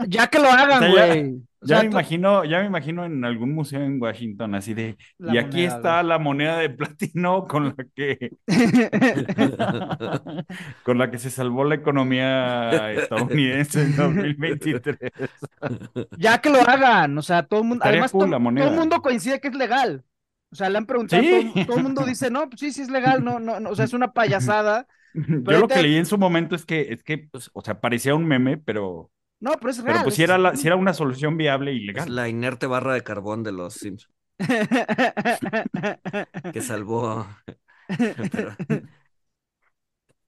[0.06, 1.42] ya que lo hagan, O sea, ya- güey.
[1.60, 5.38] Ya me imagino, ya me imagino en algún museo en Washington, así de, La y
[5.38, 6.06] aquí moneda, está güey.
[6.08, 8.30] la moneda de platino con la que,
[10.84, 14.96] con la que se salvó la economía estadounidense en 2023.
[16.16, 19.02] ya que lo hagan, o sea, todo el mundo, Estaría además cool todo, el mundo
[19.02, 20.04] coincide que es legal.
[20.50, 21.50] O sea, le han preguntado, Sí.
[21.54, 23.74] todo, todo el mundo dice, no, pues sí, sí es legal, no, no, no, o
[23.74, 24.86] sea, es una payasada.
[25.14, 28.14] Yo lo que leí en su momento es que, es que, pues, o sea, parecía
[28.14, 29.94] un meme, pero, No, pero es real.
[29.94, 32.14] pero pues si es- era, la, si era una solución viable y Es legal.
[32.14, 34.08] la inerte barra de carbón de los Sims
[36.52, 37.26] que salvó.
[38.32, 38.56] Pero-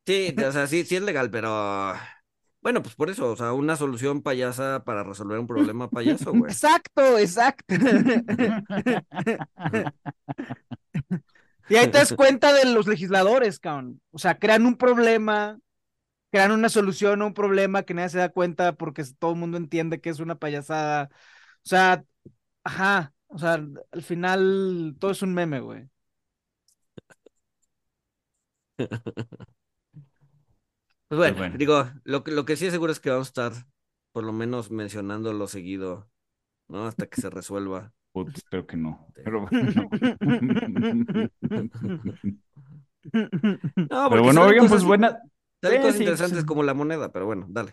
[0.07, 1.95] Sí, o sea, sí, sí es legal, pero
[2.63, 6.51] bueno, pues por eso, o sea, una solución payasa para resolver un problema payaso, güey.
[6.53, 7.75] Exacto, exacto.
[11.71, 14.01] Y ahí te das cuenta de los legisladores, cabrón.
[14.11, 15.59] O sea, crean un problema,
[16.31, 19.57] crean una solución a un problema que nadie se da cuenta porque todo el mundo
[19.57, 21.11] entiende que es una payasada.
[21.65, 22.05] O sea,
[22.65, 23.15] ajá.
[23.29, 23.55] O sea,
[23.93, 25.89] al final todo es un meme, güey.
[31.09, 31.57] Pues bueno, bueno.
[31.59, 33.67] digo, lo que, lo que sí es seguro es que vamos a estar
[34.13, 36.09] por lo menos mencionándolo seguido,
[36.69, 36.87] ¿no?
[36.87, 37.93] Hasta que se resuelva.
[38.13, 39.07] Putz, espero que no.
[39.15, 39.71] Pero bueno.
[43.77, 45.19] No, Pero bueno, oigan, pues buena.
[45.63, 46.47] cosas sí, interesantes sí.
[46.47, 47.73] como la moneda, pero bueno, dale.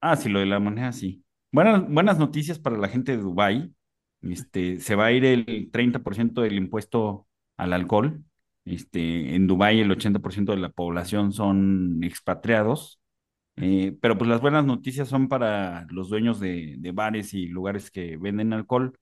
[0.00, 1.24] Ah, sí, lo de la moneda, sí.
[1.52, 3.72] Buenas, buenas noticias para la gente de Dubái.
[4.22, 8.22] Este, se va a ir el 30% del impuesto al alcohol.
[8.64, 13.00] Este, en Dubái el 80% de la población son expatriados.
[13.56, 17.90] Eh, pero pues las buenas noticias son para los dueños de, de bares y lugares
[17.90, 18.98] que venden alcohol,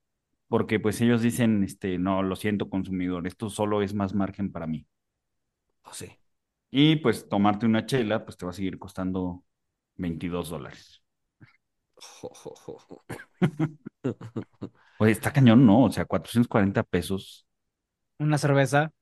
[0.48, 4.66] porque pues ellos dicen, este, no, lo siento, consumidor, esto solo es más margen para
[4.66, 4.86] mí.
[5.84, 6.18] Oh, sí.
[6.70, 9.44] Y pues tomarte una chela, pues te va a seguir costando
[9.96, 11.02] 22 dólares.
[14.98, 15.84] Oye, está cañón, ¿no?
[15.84, 17.46] O sea, 440 pesos.
[18.18, 18.92] Una cerveza.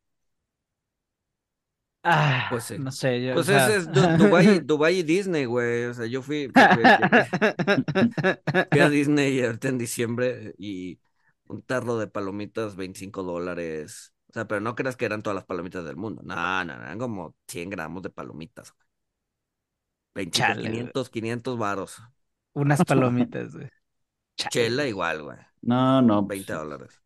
[2.04, 2.74] Ah, Pues sí.
[2.78, 3.24] no sé.
[3.24, 5.84] yo, Pues o es, sea- es Du- Dubai, Dubai y Disney, güey.
[5.84, 6.84] O sea, yo fui, fui- fui-
[8.70, 10.98] fui a Disney ahorita en diciembre y
[11.52, 14.12] un tarro de palomitas, 25 dólares.
[14.30, 16.22] O sea, pero no creas que eran todas las palomitas del mundo.
[16.24, 18.72] No, no, eran como 100 gramos de palomitas.
[18.72, 18.86] güey.
[20.14, 20.72] 25, Chale, güey.
[20.72, 22.02] 500, 500 varos.
[22.54, 23.68] Unas palomitas, güey.
[24.36, 24.50] Chale.
[24.50, 25.38] Chela igual, güey.
[25.62, 26.26] No, no.
[26.26, 27.00] pues, 20 dólares.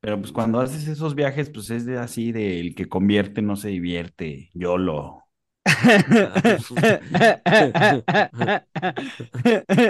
[0.00, 3.56] Pero pues cuando haces esos viajes, pues es de así de el que convierte no
[3.56, 4.50] se divierte.
[4.54, 5.24] YOLO.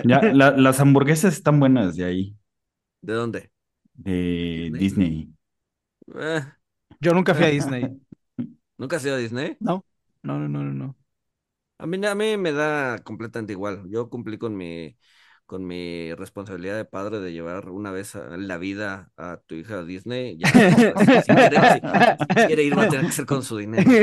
[0.04, 2.37] Ya, la- las hamburguesas están buenas de ahí,
[3.00, 3.50] ¿De dónde?
[3.94, 4.78] de ¿Disney?
[4.78, 5.28] Disney.
[6.14, 6.42] Eh,
[7.00, 8.00] Yo nunca fui a Disney.
[8.78, 9.58] ¿Nunca has ido a Disney?
[9.61, 9.84] No,
[10.22, 10.96] no, no, no, no.
[11.78, 13.84] A mí, a mí me da completamente igual.
[13.90, 14.96] Yo cumplí con mi,
[15.46, 19.80] con mi responsabilidad de padre de llevar una vez en la vida a tu hija
[19.80, 20.38] a Disney.
[20.38, 20.58] Ya,
[21.20, 21.80] si, quiere, si-
[22.16, 23.98] si quiere ir, va a tener que ser con su dinero.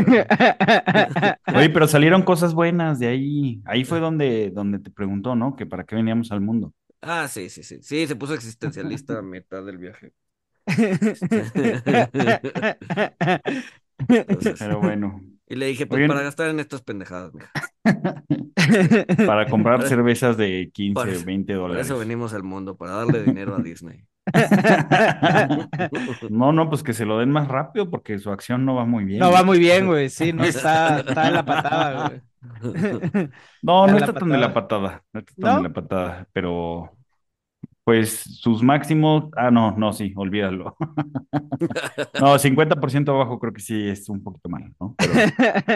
[1.52, 3.62] Oye, pero salieron cosas buenas de ahí.
[3.66, 5.56] Ahí fue donde, donde te preguntó, ¿no?
[5.56, 6.74] Que para qué veníamos al mundo.
[7.02, 7.80] Ah, sí, sí, sí.
[7.82, 10.14] Sí, se puso existencialista a mitad del viaje.
[14.08, 17.52] Entonces, Pero bueno, y le dije, pues para gastar en estas pendejadas, mija.
[19.26, 21.86] para comprar cervezas de 15 por o eso- 20 Por dólares.
[21.88, 24.06] eso venimos al mundo, para darle dinero a Disney.
[26.30, 29.06] No, no, pues que se lo den más rápido porque su acción no va muy
[29.06, 29.20] bien.
[29.20, 30.10] No va muy bien, güey.
[30.10, 32.22] Sí, no está, está en la patada, güey.
[33.62, 34.54] No, no está tan de la patada.
[34.54, 35.58] patada, no está tan ¿No?
[35.58, 36.92] de la patada, pero
[37.86, 40.78] pues sus máximos, ah, no, no, sí, olvídalo.
[42.18, 44.96] No, 50% abajo creo que sí es un poquito mal, ¿no?
[45.00, 45.28] Pero,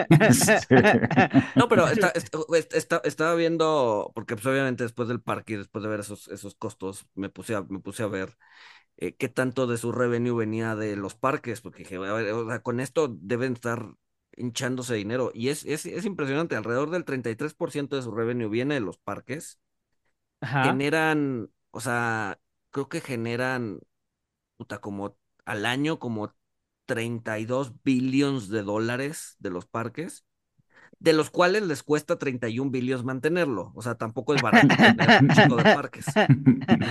[1.54, 2.38] No, pero está, está-
[2.72, 6.54] está- estaba viendo, porque pues obviamente después del parque y después de ver esos, esos
[6.54, 8.36] costos, me puse a, me puse a ver
[8.98, 12.46] eh, qué tanto de su revenue venía de los parques, porque dije, a ver, o
[12.48, 13.94] sea, con esto deben estar
[14.36, 15.30] hinchándose dinero.
[15.34, 19.60] Y es, es, es impresionante, alrededor del 33% de su revenue viene de los parques.
[20.40, 20.64] Ajá.
[20.64, 22.38] Generan, o sea,
[22.70, 23.80] creo que generan,
[24.56, 26.34] puta, como al año como
[26.86, 30.24] 32 billones de dólares de los parques,
[30.98, 33.72] de los cuales les cuesta 31 billones mantenerlo.
[33.74, 36.06] O sea, tampoco es barato tener un chico de parques,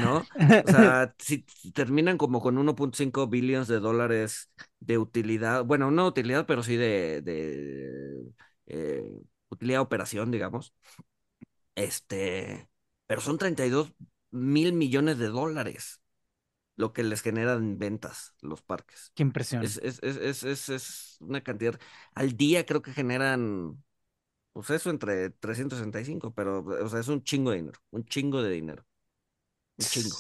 [0.01, 0.17] ¿no?
[0.65, 6.45] O sea, si terminan como con 1.5 billones de dólares de utilidad, bueno, no utilidad,
[6.47, 8.23] pero sí de, de
[8.67, 9.03] eh,
[9.49, 10.73] utilidad operación, digamos.
[11.75, 12.67] Este,
[13.07, 13.93] pero son 32
[14.31, 16.01] mil millones de dólares
[16.75, 19.11] lo que les generan ventas los parques.
[19.15, 19.63] Qué impresión.
[19.63, 21.79] Es, es, es, es, una cantidad.
[22.15, 23.83] Al día creo que generan,
[24.53, 28.51] pues eso entre 365, pero, o sea, es un chingo de dinero, un chingo de
[28.51, 28.85] dinero.
[29.77, 30.17] Un chingo.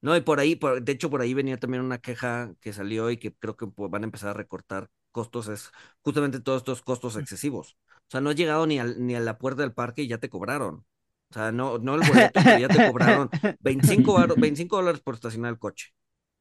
[0.00, 3.10] No, y por ahí, por- de hecho, por ahí venía también una queja que salió
[3.10, 5.70] y que creo que van a empezar a recortar costos, es
[6.02, 7.76] justamente todos estos costos excesivos.
[7.94, 10.18] O sea, no has llegado ni, al- ni a la puerta del parque y ya
[10.18, 10.84] te cobraron.
[11.30, 15.14] O sea, no, no el boleto, pero ya te cobraron 25, varo- 25 dólares por
[15.14, 15.88] estacionar el coche.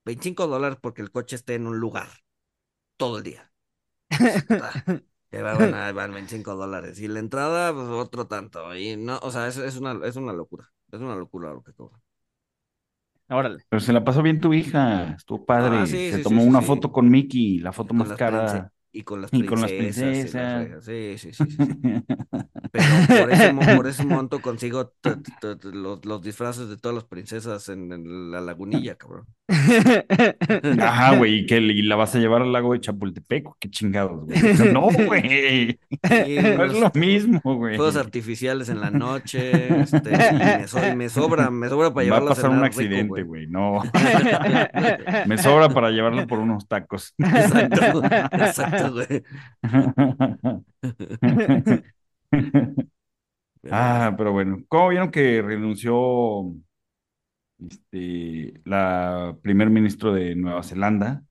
[0.06, 2.10] 25 dólares porque el coche esté en un lugar
[2.98, 3.52] todo el día.
[5.32, 7.00] Ya van, a- van 25 dólares.
[7.00, 8.76] Y la entrada, pues otro tanto.
[8.76, 10.72] Y no, o sea, es, es una, es una locura.
[10.92, 12.02] Es una locura lo que cobran.
[13.30, 13.66] Órale.
[13.70, 15.78] Pero se la pasó bien tu hija, estuvo padre.
[15.78, 16.62] Ah, sí, Se sí, tomó sí, una sí.
[16.62, 18.72] foto con Mickey, la foto con más cara.
[18.98, 20.66] Y con las y con las princesas.
[20.66, 20.86] princesas.
[20.86, 22.04] Sí, sí, sí, sí, sí.
[22.72, 22.86] Pero
[23.22, 26.96] por ese, mo- por ese monto consigo t- t- t- los, los disfraces de todas
[26.96, 29.26] las princesas en, en la lagunilla, cabrón.
[30.82, 34.26] Ajá, güey, y que y la vas a llevar al lago de Chapultepec, qué chingados,
[34.26, 34.40] güey.
[34.74, 35.80] No, güey.
[36.04, 37.76] Sí, No es lo mismo, güey.
[37.76, 42.02] Fuegos artificiales en la noche, este, y me, so- me sobra, me sobra para Va
[42.02, 43.48] a llevarla pasar un cenar accidente, güey.
[43.48, 43.82] No.
[45.28, 47.14] Me sobra para llevarlo por unos tacos.
[47.18, 48.85] Exacto, exacto,
[53.72, 54.64] Ah, pero bueno.
[54.68, 56.54] ¿Cómo vieron que renunció
[57.70, 61.24] este, la primer ministro de Nueva Zelanda?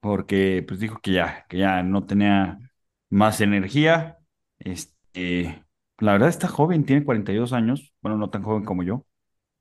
[0.00, 2.58] Porque pues dijo que ya, que ya no tenía
[3.10, 4.18] más energía.
[4.58, 5.64] Este,
[5.98, 7.94] la verdad está joven, tiene 42 años.
[8.02, 9.06] Bueno, no tan joven como yo.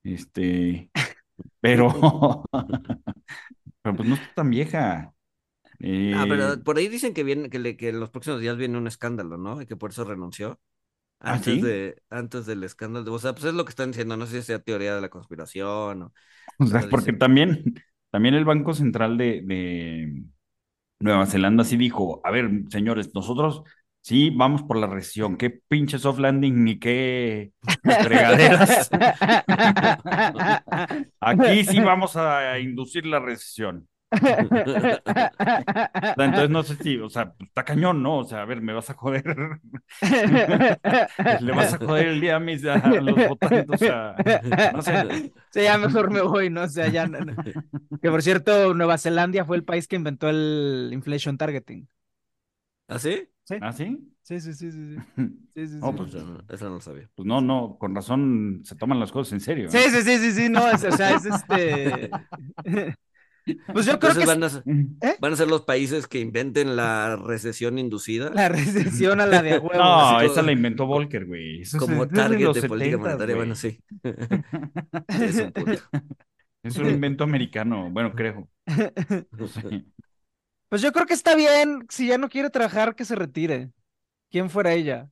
[0.04, 0.91] Este,
[1.62, 1.89] pero,
[3.82, 5.13] pero pues no está tan vieja.
[6.12, 8.78] Ah, pero por ahí dicen que viene, que, le- que en los próximos días viene
[8.78, 9.62] un escándalo, ¿no?
[9.62, 10.60] Y que por eso renunció.
[11.24, 11.62] ¿Ah, Antes sí?
[11.62, 13.13] de, antes del escándalo.
[13.13, 14.18] O sea, pues es lo que están diciendo.
[14.18, 16.13] No sé si sea teoría de la conspiración o.
[16.58, 17.76] O sea, porque dicen- también,
[18.12, 20.24] también el Banco Central de, de
[21.02, 23.63] Nueva Zelanda sí dijo, a ver, señores, nosotros
[24.02, 27.54] sí vamos por la recesión, qué pinche soft landing ni qué
[28.02, 28.89] fregaderas.
[31.22, 33.88] Aquí sí vamos a inducir la recesión.
[36.17, 38.17] Entonces no sé si, o sea, pues, está cañón, ¿no?
[38.19, 39.24] O sea, a ver, me vas a joder.
[41.41, 44.15] Le vas a joder el día a, mis, a los votantes, o sea,
[44.74, 45.32] no sé.
[45.52, 46.63] Sí, ya mejor me voy, ¿no?
[46.63, 47.08] O sea, ya.
[47.08, 47.36] no- no.
[48.02, 51.88] Que por cierto, Nueva Zelanda fue el país que inventó el inflation targeting.
[52.88, 53.28] ¿Ah, sí?
[53.62, 53.98] ¿Ah, sí?
[54.24, 54.95] Sí, sí, sí, sí.
[55.15, 55.17] sí.
[55.56, 57.10] Sí, sí, Oh, pues, no, eso no lo sabía.
[57.15, 59.67] Pues no, no, con razón se toman las cosas en serio.
[59.67, 59.72] ¿eh?
[59.72, 62.10] Sí, sí, sí, sí, sí, no, es- o sea, es este.
[63.74, 64.64] Pues yo creo Entonces que van a, ser-
[65.02, 65.16] ¿Eh?
[65.20, 68.30] van a ser los países que inventen la recesión inducida.
[68.32, 69.74] la recesión a la de huevo.
[69.74, 71.62] No, esa la inventó Volcker, güey.
[71.62, 73.36] Eso como es target de política 70s, monetaria.
[73.36, 73.80] Bueno, sí.
[75.08, 75.82] Es un punto.
[76.64, 78.50] Es un invento americano, bueno, creo.
[80.70, 83.72] Pues yo creo que está bien, si ya no quiere trabajar, que se retire.
[84.30, 85.10] ¿Quién fuera ella?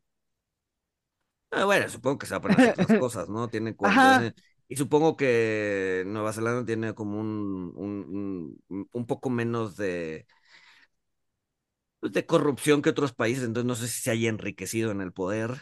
[1.50, 3.48] Ah, bueno, supongo que se va a poner otras cosas, ¿no?
[3.48, 4.34] Tiene Ajá.
[4.68, 4.70] 40 años.
[4.70, 10.28] Y supongo que Nueva Zelanda tiene como un, un, un- un poco menos de,
[12.00, 15.14] pues, de corrupción que otros países, entonces no sé si se haya enriquecido en el
[15.14, 15.62] poder.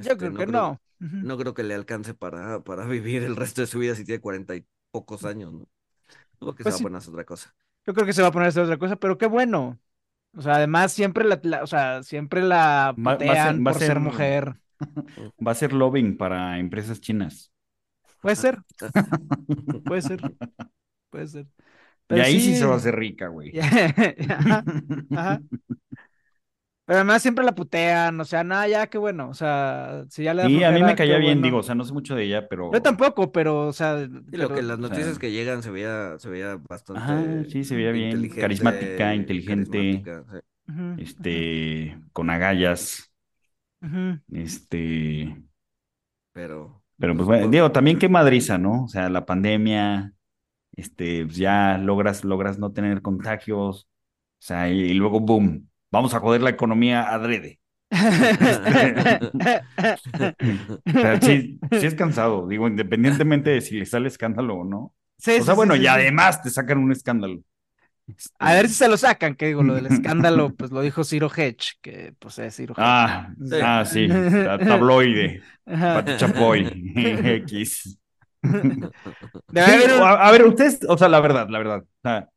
[0.00, 0.80] Yo Este, creo que creo- no.
[1.20, 4.20] No creo que le alcance para, para vivir el resto de su vida si tiene
[4.22, 5.68] cuarenta y pocos años, ¿no?
[6.34, 6.76] Supongo que Pues se sí.
[6.76, 7.54] va a poner a hacer otra cosa.
[7.86, 9.78] Yo creo que se va a poner a hacer otra cosa, pero qué bueno.
[10.36, 13.64] O sea, además siempre la, la- o sea, siempre la Va- va a ser- putean
[13.68, 14.56] va a por ser ser- mujer.
[15.46, 17.52] Va a ser lobbying para empresas chinas.
[18.20, 18.58] Puede ser,
[19.84, 20.20] puede ser,
[21.10, 21.46] puede ser.
[22.10, 23.52] y ahí sí se va a hacer rica, güey.
[23.60, 24.64] Ajá,
[25.14, 25.40] ajá.
[26.84, 30.32] Pero además siempre la putean, o sea, nada, ya qué bueno, o sea, si ya
[30.32, 31.44] le da Y a mí me caía bien, bueno.
[31.44, 32.72] digo, o sea, no sé mucho de ella, pero.
[32.72, 35.62] Yo tampoco, pero, o sea, Y lo pero- que las o sea- noticias que llegan
[35.62, 40.02] se veía, se veía bastante Ajá, sí, se veía bien, inteligente, carismática, inteligente.
[40.02, 41.02] carismática, sí.
[41.02, 43.12] Este, con agallas,
[44.32, 45.36] este.
[46.32, 48.84] Pero, Pero pues bueno, digo, también qué madriza, ¿no?
[48.84, 50.12] O sea, la pandemia,
[50.76, 53.88] este, pues ya logras, logras no tener contagios, o
[54.40, 57.60] sea, y, y luego, boom, vamos a joder la economía adrede.
[60.86, 64.94] O sea, sí, sí es cansado, digo, independientemente de si le sale escándalo o no.
[65.18, 67.40] Sí, O sea, sí, bueno, y además te sacan un escándalo.
[68.38, 71.30] A ver si se lo sacan, que digo, lo del escándalo, pues lo dijo Ciro
[71.34, 72.82] Hedge, que pues es Ciro Hedge.
[72.84, 73.56] Ah, Sí.
[73.62, 75.42] ah, sí, ta- tabloide,
[76.16, 76.66] Chapoy,
[76.96, 77.98] X.
[78.42, 82.28] Haber a, a ver, ustedes, o sea, la verdad, la verdad, o sea,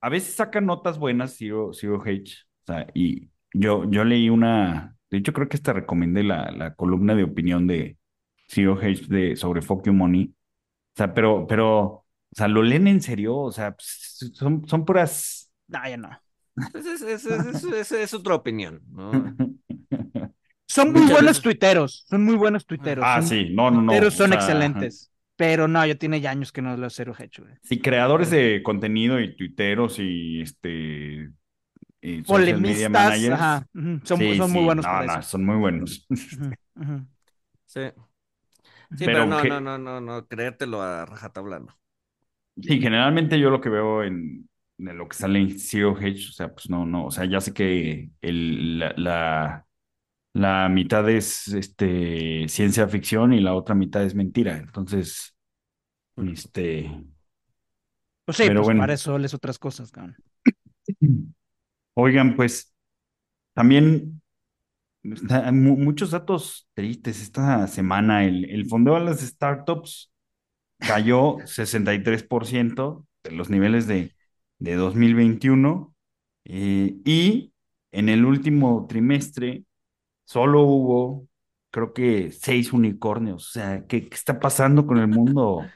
[0.00, 4.96] a veces sacan notas buenas, Zero, Zero H, o sea, y yo, yo leí una,
[5.10, 7.96] de hecho creo que hasta recomendé la, la columna de opinión de
[8.48, 12.86] Zero H de, sobre Fuck You Money, o sea, pero, pero, o sea, ¿lo leen
[12.88, 13.36] en serio?
[13.36, 15.50] O sea, pues, son, son puras...
[15.68, 16.10] No, ya no.
[16.74, 19.10] es, es, es, es- es- es otra opinión, ¿no?
[20.66, 23.04] Son muy Muchas buenos veces- tuiteros, son muy buenos tuiteros.
[23.04, 23.86] Ah, son- sí, no, no, no.
[23.90, 25.10] tuiteros o son sea, excelentes.
[25.34, 27.54] Pero no, yo tiene ya años que no Ciro Hedge, güey.
[27.64, 31.30] Sí, creadores de contenido y tuiteros y este...
[32.00, 33.34] y media Polemistas, managers.
[33.34, 33.66] ajá,
[34.04, 35.22] son, Sí, son muy buenos no, para no, eso.
[35.30, 36.06] son muy buenos.
[37.66, 37.80] Sí.
[38.90, 41.78] Sí, Pero pero, no, que- no, no, no, no, creértelo a rajatabla, no.
[42.62, 46.32] Sí, generalmente yo lo que veo en, en lo que sale en Zero Hedge, o
[46.32, 49.66] sea, pues no, no, o sea, ya sé que el, la, la,
[50.34, 54.58] la mitad es este, ciencia ficción y la otra mitad es mentira.
[54.58, 55.36] Entonces,
[56.16, 56.90] este,
[58.24, 58.80] Pues sí, Pero pues bueno.
[58.80, 60.16] para eso lees otras cosas, cabrón.
[61.94, 62.74] oigan, pues
[63.54, 64.22] también
[65.04, 68.24] está- mu- muchos datos tristes esta semana.
[68.24, 70.12] El, el fondeo a las startups
[70.80, 74.14] cayó 63% de los niveles de,
[74.58, 75.94] de 2021
[76.44, 77.52] eh, y
[77.92, 79.64] en el último trimestre
[80.24, 81.28] solo hubo,
[81.70, 83.48] creo que, seis unicornios.
[83.48, 85.66] O sea, ¿qué, qué está pasando con el mundo?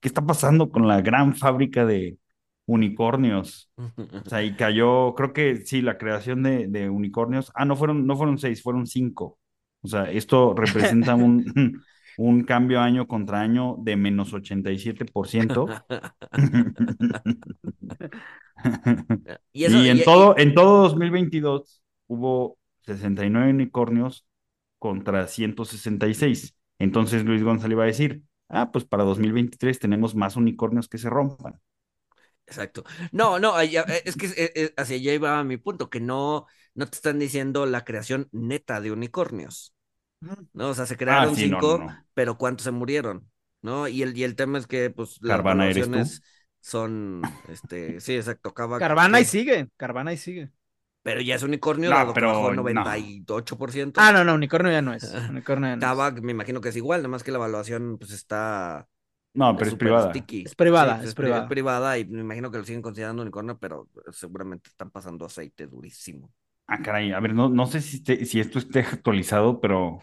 [0.00, 2.18] ¿Qué está pasando con la gran fábrica de
[2.66, 3.70] unicornios?
[3.76, 7.50] O sea, y cayó, creo que sí, la creación de, de unicornios.
[7.54, 9.38] Ah, no fueron, no fueron seis, fueron cinco.
[9.82, 11.44] O sea, esto representa un,
[12.16, 15.66] un cambio año contra año de menos 87%.
[19.52, 24.26] Y eso- y en y- todo, en todo 2022 hubo 69 unicornios
[24.78, 26.56] contra 166.
[26.78, 31.10] Entonces Luis González iba a decir, ah, pues para 2023 tenemos más unicornios que se
[31.10, 31.60] rompan.
[32.46, 32.84] Exacto.
[33.12, 36.86] No, no, eh, es que eh, eh, hacia allá iba mi punto, que no, no
[36.88, 39.73] te están diciendo la creación neta de unicornios.
[40.52, 40.68] ¿No?
[40.70, 42.06] O sea, se crearon Ah, sí, no, cinco, no, no.
[42.14, 43.30] pero ¿cuántos se murieron?
[43.62, 43.88] ¿No?
[43.88, 46.18] Y el, y el tema es que, pues, las Carvana, ¿eres tú?
[46.60, 50.50] son, este, sí, exacto, Carvana y sigue, Carvana y sigue.
[51.02, 52.84] Pero ya es unicornio, No, dado pero que bajó no.
[52.84, 54.00] 98%.
[54.02, 55.14] Ah, no, no, unicornio ya no es.
[55.28, 55.94] Unicornio ya no es.
[55.94, 58.88] Kavak me imagino que es igual, nada más que la evaluación, pues, está
[59.34, 60.06] No, pero es privada.
[60.06, 60.44] sticky.
[60.44, 61.46] Es privada, Sí, es pri- privada.
[61.46, 66.32] privada y me imagino que lo siguen considerando unicornio, pero seguramente están pasando aceite durísimo.
[66.66, 70.02] Ah, caray, a ver, no, no sé si, esté- si esto esté actualizado, pero,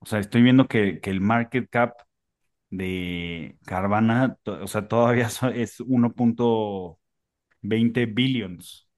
[0.00, 1.94] o sea, estoy viendo que, que el market cap
[2.70, 8.88] de Carvana, o sea, todavía es 1.20 billions.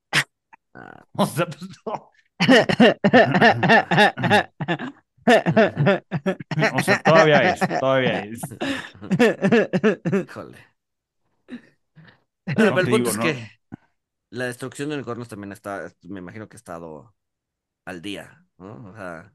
[0.74, 2.10] Ah, O sea, pues no.
[6.74, 8.40] O sea, todavía es, todavía es.
[10.12, 10.58] híjole.
[12.56, 13.18] No pero el punto digo, es ¿no?
[13.18, 13.50] que
[14.30, 17.14] la destrucción de unicornios también está, me imagino que ha estado
[17.86, 18.90] al día, ¿no?
[18.90, 19.34] O sea,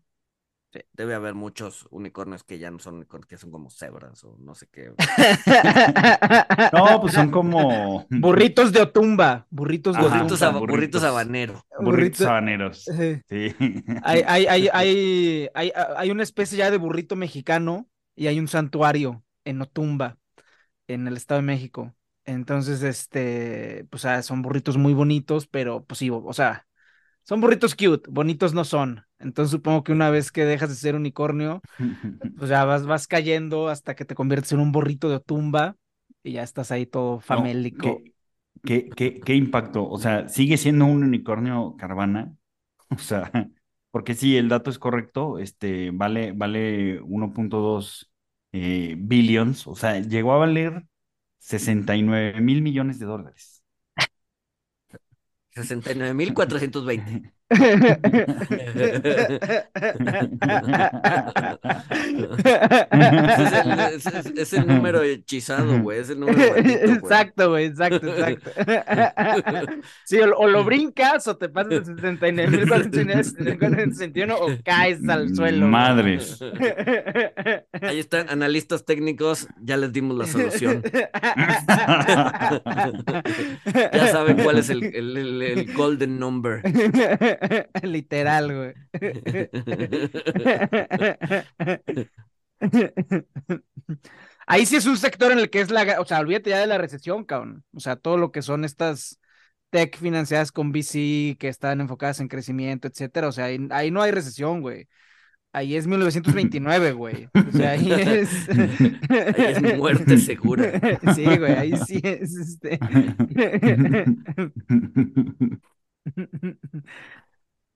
[0.74, 4.38] sí, debe haber muchos unicornios que ya no son unicornios, que son como cebras o
[4.40, 4.94] no sé qué.
[6.74, 11.04] No, pues son como Burritos de Otumba, burritos de Ajá, Burritos, burritos burritos.
[11.04, 11.66] habanero.
[11.80, 12.84] burritos burrito- habaneros.
[12.84, 13.22] Sí.
[13.30, 13.56] Sí.
[14.04, 18.48] Hay, hay, hay, hay, hay, hay una especie ya de burrito mexicano y hay un
[18.48, 20.18] santuario en Otumba,
[20.88, 21.96] en el Estado de México.
[22.26, 26.68] Entonces, este, pues ah, son burritos muy bonitos, pero pues sí, o sea,
[27.24, 29.07] son burritos cute, bonitos no son.
[29.20, 31.64] Entonces supongo que una vez que dejas de ser unicornio,
[32.38, 35.78] pues ya vas, vas cayendo hasta que te conviertes en un burrito de Otumba
[36.24, 38.04] y ya estás ahí todo No, famélico.
[38.04, 38.14] ¿qué,
[38.66, 39.88] qué, qué, qué impacto?
[39.90, 42.36] O sea, ¿sigue siendo un unicornio Carvana?
[42.92, 43.32] O sea,
[43.92, 48.12] porque sí, el dato es correcto, este, vale, vale 1.2
[48.54, 50.86] eh, billions, o sea, llegó a valer
[51.40, 53.64] 69 mil millones de dólares.
[55.52, 57.14] 69.420.
[57.14, 57.62] Ese es
[63.54, 66.00] el, ese es- es el número hechizado, güey.
[66.00, 66.92] Es el número maldito, güey.
[66.98, 68.52] Exacto, güey, exacto, exacto.
[70.06, 75.60] Sí, o, o lo brincas o te pasas de 69.461 o caes al suelo.
[75.60, 75.70] güey.
[75.72, 76.40] Madres.
[77.82, 80.82] Ahí están, analistas técnicos, ya les dimos la solución.
[83.94, 86.62] Ya saben cuál es el, el- el- el golden number.
[87.84, 88.74] Literal, güey.
[94.48, 96.68] Ahí sí es un sector en el que es la, o sea, olvídate ya de
[96.68, 97.64] la recesión, cabrón.
[97.74, 99.20] O sea, todo lo que son estas
[99.70, 103.28] tech financiadas con VC que están enfocadas en crecimiento, etcétera.
[103.28, 104.88] O sea, ahí, ahí no hay recesión, güey.
[105.54, 107.30] Ahí es 1929, güey.
[107.34, 108.30] O sea, ahí es.
[109.10, 110.80] Ahí es muerte segura.
[111.16, 112.80] Sí, güey, ahí sí es este.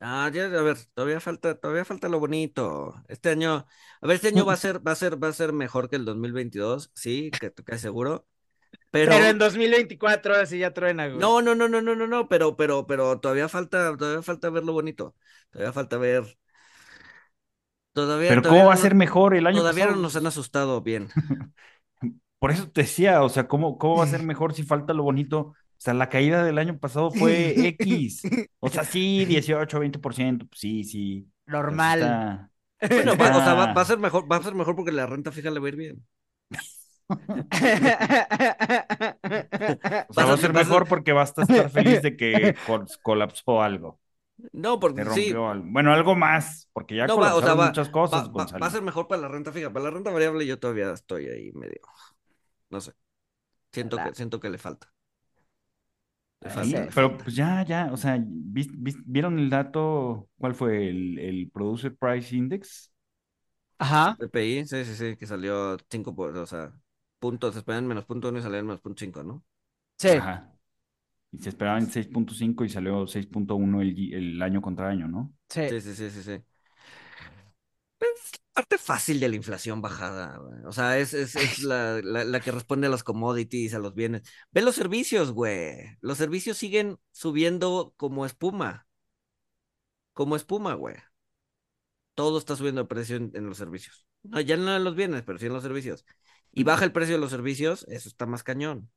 [0.04, 2.96] Ah, ya, a ver, todavía falta, todavía falta lo bonito.
[3.08, 3.68] Este año,
[4.02, 5.96] a ver, este año va a ser, va a ser, va a ser mejor que
[5.96, 8.28] el 2022, sí, que caes seguro.
[9.04, 11.32] Pero, Pero en 2024 ahora sí ya truena, güey.
[11.32, 14.64] no, no, no, no, no, no, no, pero, pero, pero todavía falta, todavía falta ver
[14.64, 15.16] lo bonito.
[15.52, 16.38] Todavía falta ver.
[17.94, 19.98] Todavía, Pero todavía ¿cómo va a no- ser mejor el año Todavía no pasado?
[19.98, 21.16] nos han asustado bien.
[22.40, 25.04] Por eso te decía, o sea, ¿cómo, cómo va a ser mejor si falta lo
[25.04, 25.54] bonito?
[25.82, 28.22] O sea, la caída del año pasado fue X.
[28.60, 31.28] O sea, sí, 18, 20%, pues sí, sí.
[31.48, 32.02] Normal.
[32.02, 35.08] está- Bueno, va- o sea, va, a ser mejor, va a ser mejor porque la
[35.08, 36.08] renta fija le va a ir bien.
[40.10, 42.86] O sea, va a ser a- mejor porque vas a estar feliz de que col-
[43.02, 44.00] colapsó algo,
[44.54, 45.54] No, porque sí, algo.
[45.66, 48.62] Bueno, algo más, porque ya No, va, o sea, colapsaron va, muchas cosas, va- Gonzalo.
[48.62, 49.72] va a ser mejor para la renta fija.
[49.74, 51.82] Para la renta variable yo todavía estoy ahí medio.
[52.70, 52.94] No sé.
[53.72, 54.91] Siento que, siento que le falta.
[56.48, 60.28] Sí, pero pues ya, ya, o sea, ¿vis- vis- ¿vieron el dato?
[60.38, 62.92] ¿Cuál fue el, el Producer Price Index?
[63.80, 64.18] Ajá.
[64.18, 66.74] PPI, sí, sí, sí, que salió 5, o sea,
[67.20, 69.44] puntos, se esperan menos punto uno y salieron menos punto cinco, ¿no?
[69.98, 70.10] Sí.
[70.10, 70.54] Ajá.
[71.32, 75.34] Y se esperaban 6.5 y salió 6.1 el, el año contra año, ¿no?
[75.50, 75.62] Sí.
[75.68, 76.44] Sí, sí, sí, sí, sí.
[78.02, 80.64] Es parte fácil de la inflación bajada, güey.
[80.66, 83.94] O sea, es, es, es la, la, la que responde a los commodities, a los
[83.94, 84.24] bienes.
[84.52, 85.98] Ve los servicios, güey.
[86.02, 88.88] Los servicios siguen subiendo como espuma.
[90.14, 90.96] Como espuma, güey.
[92.16, 94.06] Todo está subiendo de precio en, en los servicios.
[94.24, 96.04] No, ya no en los bienes, pero sí en los servicios.
[96.52, 98.92] Y baja el precio de los servicios, eso está más cañón.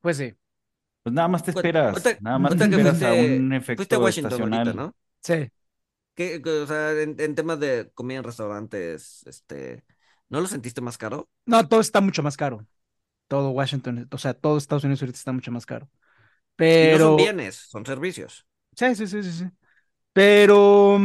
[0.00, 0.34] Pues sí.
[1.02, 4.58] Pues nada más te esperas, nada más te esperas a fuiste- un efecto Washington estacional.
[4.68, 4.96] ahorita, ¿no?
[5.22, 5.50] Sí.
[6.18, 9.84] ¿Qué, qué- o sea, en, en temas de comida en restaurantes, este,
[10.28, 11.28] ¿no lo sentiste más caro?
[11.46, 12.66] No, todo está mucho más caro.
[13.28, 15.90] Todo Washington, o sea, todo Estados Unidos ahorita está mucho más caro.
[16.78, 17.14] Y no Pero.
[17.14, 18.46] son bienes, son servicios.
[18.76, 19.44] Sí, sí, sí, sí, sí.
[20.12, 20.98] Pero,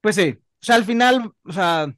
[0.00, 1.92] pues sí, o sea, al final, o sea,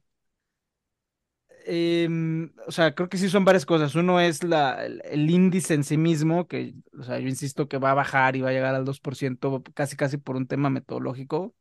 [1.65, 3.95] em, o sea, creo que sí son varias cosas.
[3.95, 7.77] Uno es la, el, el índice en sí mismo, que, o sea, yo insisto que
[7.77, 11.55] va a bajar y va a llegar al 2%, casi, casi por un tema metodológico.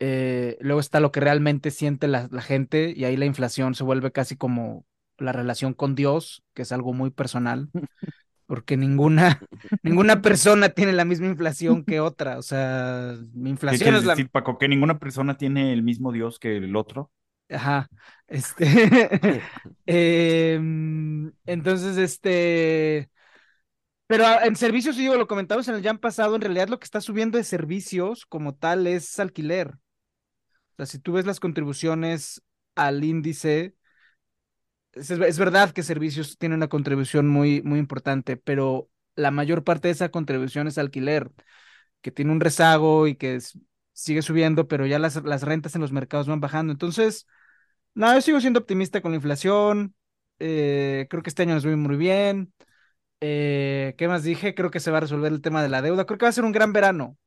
[0.00, 3.82] Eh, luego está lo que realmente siente la, la gente y ahí la inflación se
[3.82, 4.86] vuelve casi como
[5.18, 7.68] la relación con Dios, que es algo muy personal,
[8.46, 9.40] porque ninguna,
[9.82, 12.38] ninguna persona tiene la misma inflación que otra.
[12.38, 14.16] O sea, mi ¿Qué inflación es la.
[14.30, 14.58] Paco?
[14.58, 17.10] ¿Que ninguna persona tiene el mismo Dios que el otro?
[17.50, 17.88] Ajá.
[18.26, 18.66] Este.
[19.86, 23.10] em, entonces, este.
[24.06, 26.78] Pero ah, en servicios, sí, digo, lo comentamos en el jam pasado, en realidad lo
[26.78, 29.74] que está subiendo de servicios como tal es alquiler.
[30.72, 32.42] O sea, si tú ves las contribuciones
[32.74, 33.74] al índice,
[34.92, 39.88] es, es verdad que servicios tiene una contribución muy, muy importante, pero la mayor parte
[39.88, 41.30] de esa contribución es alquiler,
[42.02, 43.58] que tiene un rezago y que es-
[43.94, 46.72] sigue subiendo, pero ya las, las rentas en los mercados van bajando.
[46.72, 47.26] Entonces,
[47.98, 49.94] no, yo sigo siendo optimista con la inflación.
[50.38, 52.52] eh, creo que este año nos va muy bien.
[53.20, 54.54] Eh, ¿qué más dije?
[54.54, 56.06] Creo que se va a resolver el tema de la deuda.
[56.06, 57.18] Creo que va a ser un gran verano.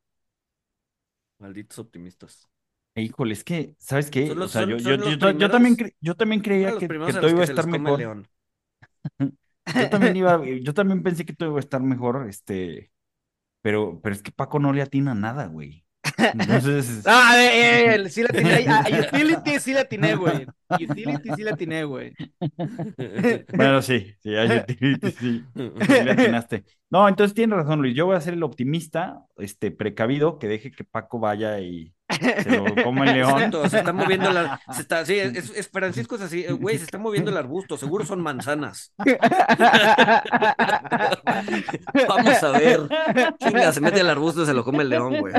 [1.39, 2.47] Malditos optimistas.
[2.95, 4.37] E, Híjole, es que, ¿sabes qué?
[4.37, 6.73] Son O sea, son- yo, son yo, yo, ta- yo también, cre- yo también creía
[6.77, 7.97] que, todo iba a estar mejor.
[7.99, 8.27] león.
[9.77, 12.91] Yo también iba, yo también pensé que todo iba a estar mejor, este,
[13.61, 15.80] pero, pero es que Paco no le atina nada, güey.
[16.33, 18.67] Entonces, Ah, eh, eh, sí la atiné.
[18.67, 20.45] A, a Utility sí la atiné, güey.
[20.69, 22.13] Utility sí la atiné, güey.
[23.53, 26.63] bueno, sí, sí, hay utility, sí, sí atinaste.
[26.89, 27.95] No, entonces tienes razón, Luis.
[27.95, 32.57] Yo voy a ser el optimista, este, precavido, que deje que Paco vaya y se
[32.57, 33.31] lo coma el león.
[33.31, 34.59] Exacto, se está moviendo la.
[34.73, 38.05] Se está, sí, es, es- Francisco es así, güey, se está moviendo el arbusto, seguro
[38.05, 38.93] son manzanas.
[42.07, 42.81] Vamos a ver.
[43.39, 45.33] Chinga, se mete el arbusto y se lo come el león, güey.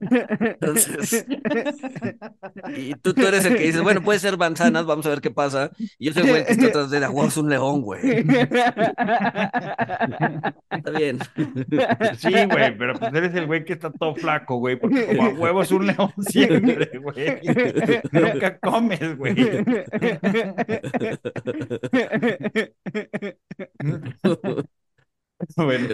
[0.00, 1.26] Entonces,
[2.76, 5.30] y tú, tú eres el que dices, bueno, puede ser manzanas, vamos a ver qué
[5.30, 5.70] pasa.
[5.98, 8.02] Y yo soy el güey que está atrás de la huevo, es un león, güey.
[10.70, 11.18] Está bien.
[12.18, 15.28] Sí, güey, pero pues eres el güey que está todo flaco, güey, porque como a
[15.30, 17.40] huevo es un león siempre, güey.
[18.12, 19.34] Nunca comes, güey.
[25.56, 25.88] Bueno,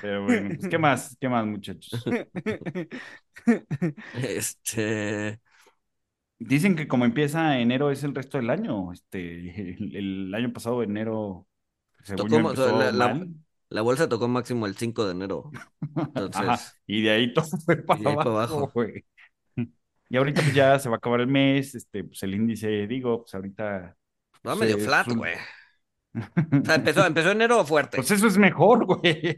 [0.00, 1.16] pero bueno, pues, ¿qué más?
[1.20, 2.04] ¿Qué más, muchachos?
[4.12, 5.40] Este.
[6.38, 8.92] Dicen que como empieza enero es el resto del año.
[8.92, 11.46] Este, el, el año pasado, enero,
[12.08, 13.28] la, la- mal.
[13.70, 15.50] la bolsa tocó máximo el 5 de enero.
[15.96, 18.72] Entonces, y de ahí todo fue para abajo.
[20.10, 23.22] Y ahorita pues ya se va a acabar el mes, este, pues el índice, digo,
[23.22, 23.96] pues ahorita,
[24.46, 25.34] va medio flat, güey.
[26.14, 27.96] O sea, empezó, empezó enero fuerte.
[27.96, 29.36] pues eso es mejor, güey.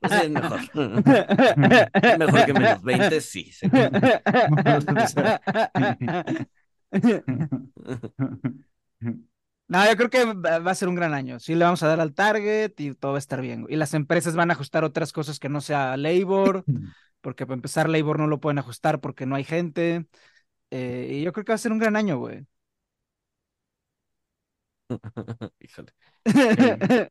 [0.00, 0.60] Pues es mejor.
[2.02, 3.50] Es mejor que menos 20, sí.
[9.66, 11.40] No, yo creo que va a ser un gran año.
[11.40, 13.66] Sí, le vamos a dar al target y todo va a estar bien.
[13.70, 16.66] Y las empresas van a ajustar otras cosas que no sea labor,
[17.22, 20.06] porque para empezar, labor no lo pueden ajustar porque no hay gente.
[20.70, 22.46] Eh, y yo creo que va a ser un gran año, güey.
[25.60, 25.92] Híjole.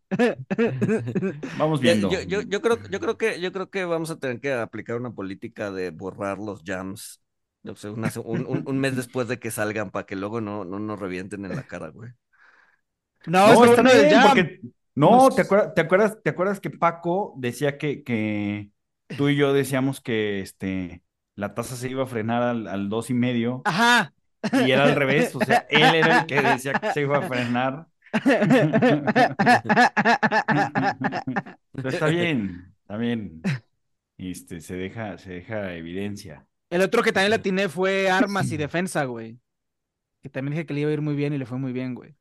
[1.56, 2.08] Vamos viendo.
[2.08, 4.98] Yo, yo, yo creo, yo creo que, yo creo que vamos a tener que aplicar
[4.98, 7.22] una política de borrar los jams.
[7.66, 10.66] O sea, una- un, un- un mes después de que salgan para que luego no,
[10.66, 12.12] no nos revienten en la cara, güey.
[13.28, 14.60] No, No, está bien, porque
[14.96, 18.70] no, ¿te acuerdas, te acuerdas, te acuerdas que Paco decía que, que
[19.18, 21.04] tú y yo decíamos que este
[21.36, 24.14] la tasa se iba a frenar al, al dos y medio Ajá.
[24.52, 27.22] y era al revés, o sea, él era el que decía que se iba a
[27.28, 27.88] frenar.
[31.72, 33.42] Pero está bien, está bien.
[34.18, 36.46] Este, se deja, se deja evidencia.
[36.70, 39.40] El otro que también le atiné fue armas y defensa, güey.
[40.22, 41.96] Que también dije que le iba a ir muy bien y le fue muy bien,
[41.96, 42.16] güey.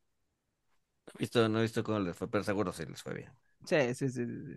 [1.06, 3.32] No he visto, no he visto cómo les fue, pero seguro sí les fue bien.
[3.66, 4.56] Sí, sí, sí, sí.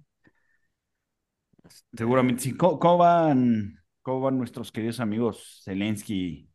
[1.98, 2.56] Seguramente sí.
[2.58, 6.50] ¿Cómo, cómo van, cómo van nuestros queridos amigos Zelensky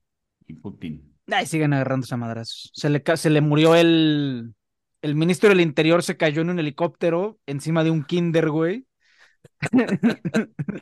[0.47, 1.16] y Putin?
[1.28, 2.70] Ay, siguen agarrándose a madrazos.
[2.74, 4.55] Se le, se le murió el,
[5.03, 8.86] el ministro del Interior, se cayó en un helicóptero encima de un kinder, güey.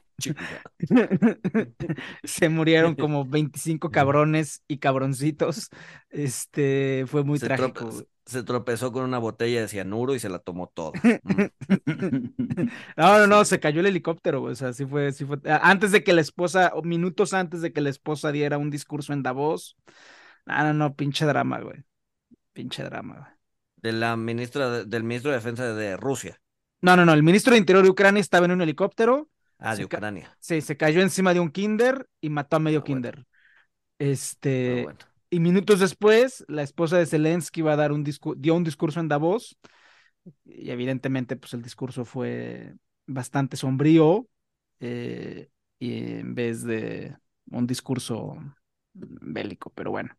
[2.24, 5.68] Se murieron como 25 cabrones y cabroncitos.
[6.10, 7.86] Este, fue muy Se, trágico.
[7.86, 8.06] trope-.
[8.28, 11.02] Se tropezó con una botella de cianuro y se la tomó toda.
[11.24, 11.48] Mm.
[12.96, 14.52] No, no, no, se cayó el helicóptero, güey.
[14.52, 15.38] O sea, sí fue, sí fue.
[15.62, 19.12] Antes de que la esposa, o minutos antes de que la esposa diera un discurso
[19.12, 19.76] en Davos.
[20.46, 21.84] No, no, no, pinche drama, güey.
[22.52, 23.32] Pinche drama, güey.
[23.76, 26.40] De la ministra, de- del ministro de Defensa de Rusia.
[26.80, 27.12] No, no, no.
[27.12, 29.28] El ministro de Interior de Ucrania estaba en un helicóptero.
[29.58, 30.36] Ah, de Ucrania.
[30.40, 33.18] Sí, se cayó encima de un kinder y mató a medio Ah, kinder.
[33.20, 33.24] Ah,
[33.98, 34.98] Este, bueno.
[35.30, 38.04] Y minutos después, la esposa de Zelensky iba a dar un
[38.36, 39.58] dio un discurso en Davos.
[40.44, 42.74] Y evidentemente, pues el discurso fue
[43.06, 44.28] bastante sombrío
[44.80, 45.48] eh,
[45.78, 47.16] y en vez de
[47.50, 48.36] un discurso
[48.92, 50.16] bélico, pero bueno.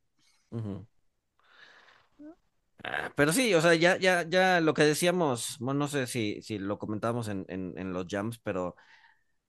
[2.83, 6.41] Ah, pero sí, o sea, ya, ya, ya lo que decíamos, bueno, no sé si,
[6.41, 8.75] si lo comentábamos en, en, los jams, pero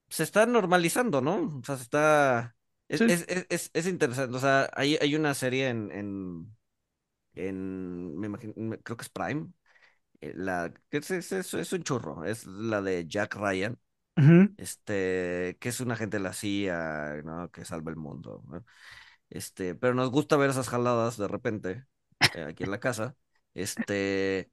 [0.08, 1.60] se está normalizando, ¿no?
[1.60, 2.56] O sea, se está.
[2.90, 4.36] Es, es, es, interesante.
[4.36, 6.56] O sea, hay, hay una serie en, en,
[7.34, 9.52] en me imagino, creo que es Prime.
[10.20, 13.78] Eh, la, que es, es, un churro, es la de Jack Ryan.
[14.58, 17.50] Este, que es un agente de la CIA, ¿no?
[17.50, 18.42] Que salva el mundo.
[19.30, 21.86] Este, pero nos gusta ver esas jaladas de repente
[22.34, 23.16] eh, aquí en la casa.
[23.54, 24.50] Este,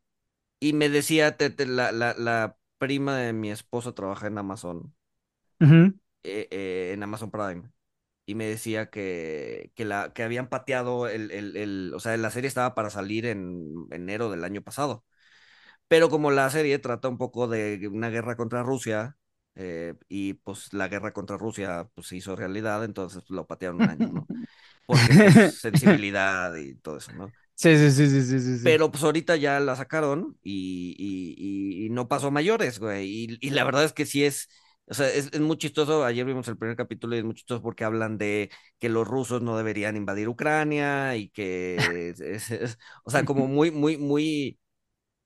[0.59, 4.95] y me decía, la, la, la, prima de mi esposo trabaja en Amazon,
[5.59, 7.63] eh, eh, en Amazon Prime,
[8.27, 12.29] y me decía que, que, la, que habían pateado el, el, el, o sea, la
[12.29, 15.03] serie estaba para salir en enero del año pasado.
[15.87, 19.17] Pero como la serie trata un poco de una guerra contra Rusia,
[20.07, 24.07] y pues la guerra contra Rusia pues, se hizo realidad, entonces lo patearon un año,
[24.07, 24.27] ¿no?
[24.85, 27.31] Porque pues, sensibilidad y todo eso, ¿no?
[27.55, 28.61] Sí, sí, sí, sí, sí, sí.
[28.63, 33.07] Pero pues ahorita ya la sacaron y, y, y, no pasó mayores, güey.
[33.07, 34.47] Y, y, la verdad es que sí es,
[34.89, 36.05] o sea, es, es, muy chistoso.
[36.05, 39.41] Ayer vimos el primer capítulo y es muy chistoso porque hablan de que los rusos
[39.41, 44.59] no deberían invadir Ucrania y que, es, o sea, como muy, muy, muy,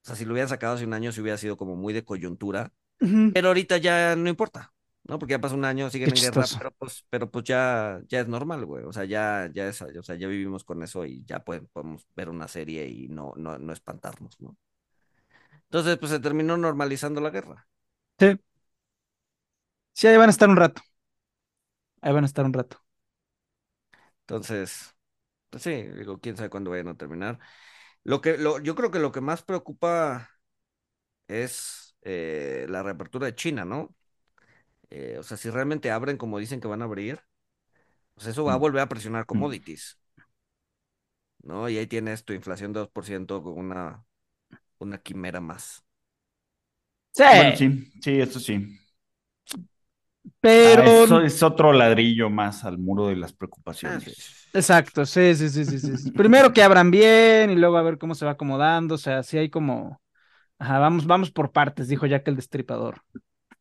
[0.03, 2.03] o sea, si lo hubieran sacado hace un año, se hubiera sido como muy de
[2.03, 2.73] coyuntura.
[3.33, 4.73] Pero ahorita ya no importa.
[5.03, 5.17] ¿no?
[5.17, 8.27] Porque ya pasó un año, siguen en guerra, pero pues, pero pues ya, ya es
[8.27, 8.83] normal, güey.
[8.83, 12.29] O sea, ya, ya es, o sea, ya vivimos con eso y ya podemos ver
[12.29, 14.55] una serie y no, no, no espantarnos, ¿no?
[15.63, 17.67] Entonces, pues se terminó normalizando la guerra.
[18.19, 18.37] Sí.
[19.93, 20.81] Sí, ahí van a estar un rato.
[22.01, 22.77] Ahí van a estar un rato.
[24.21, 24.95] Entonces,
[25.49, 27.39] pues sí, digo, quién sabe cuándo vayan a terminar.
[28.03, 30.29] Lo que, lo, yo creo que lo que más preocupa
[31.27, 33.95] es eh, la reapertura de China, ¿no?
[34.89, 37.21] Eh, o sea, si realmente abren como dicen que van a abrir,
[38.15, 38.61] pues eso va a mm.
[38.61, 39.27] volver a presionar mm.
[39.27, 39.97] commodities.
[41.43, 41.69] ¿No?
[41.69, 44.05] Y ahí tienes tu inflación de 2% con una,
[44.77, 45.83] una quimera más.
[47.13, 47.23] Sí.
[47.57, 48.80] sí, sí, eso sí.
[50.39, 50.83] Pero.
[50.83, 54.47] Ah, eso es otro ladrillo más al muro de las preocupaciones.
[54.53, 56.11] Ah, Exacto, sí, sí, sí, sí, sí.
[56.11, 58.95] Primero que abran bien y luego a ver cómo se va acomodando.
[58.95, 60.01] O sea, sí hay como.
[60.59, 63.01] Ajá, vamos, vamos por partes, dijo Jack el Destripador.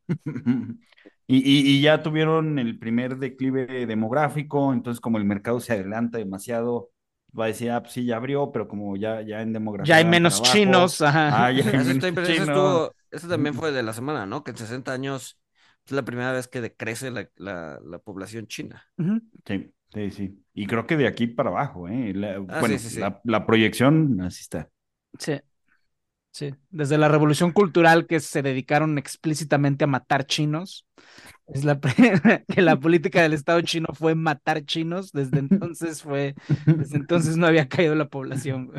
[1.33, 6.91] Y, ya tuvieron el primer declive demográfico, entonces como el mercado se adelanta demasiado,
[7.39, 9.95] va a decir, ah, pues sí, ya abrió, pero como ya, ya en demografía.
[9.95, 11.47] Ya hay menos chinos, ajá.
[11.47, 11.63] Ah, ya
[13.13, 14.43] eso, también fue de la semana, ¿no?
[14.43, 15.40] Que en 60 años
[15.91, 18.85] es la primera vez que decrece la, la, población china.
[19.45, 20.45] Sí, sí, sí.
[20.55, 22.15] Y creo que de aquí para abajo, ¿eh?
[22.49, 22.77] Ah, bueno,
[23.25, 24.69] la proyección así está.
[25.19, 25.41] Sí.
[26.33, 30.87] Sí, desde la revolución cultural que se dedicaron explícitamente a matar chinos,
[31.49, 31.81] es la
[32.49, 36.37] que la política del Estado chino fue matar chinos, desde entonces fue,
[36.67, 38.71] desde entonces no había caído la población.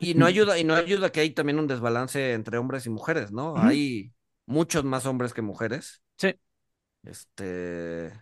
[0.00, 3.30] y no ayuda, y no ayuda que hay también un desbalance entre hombres y mujeres,
[3.30, 3.54] ¿no?
[3.58, 4.10] Hay
[4.46, 6.02] muchos más hombres que mujeres.
[6.18, 6.36] Sí.
[7.02, 8.12] Este,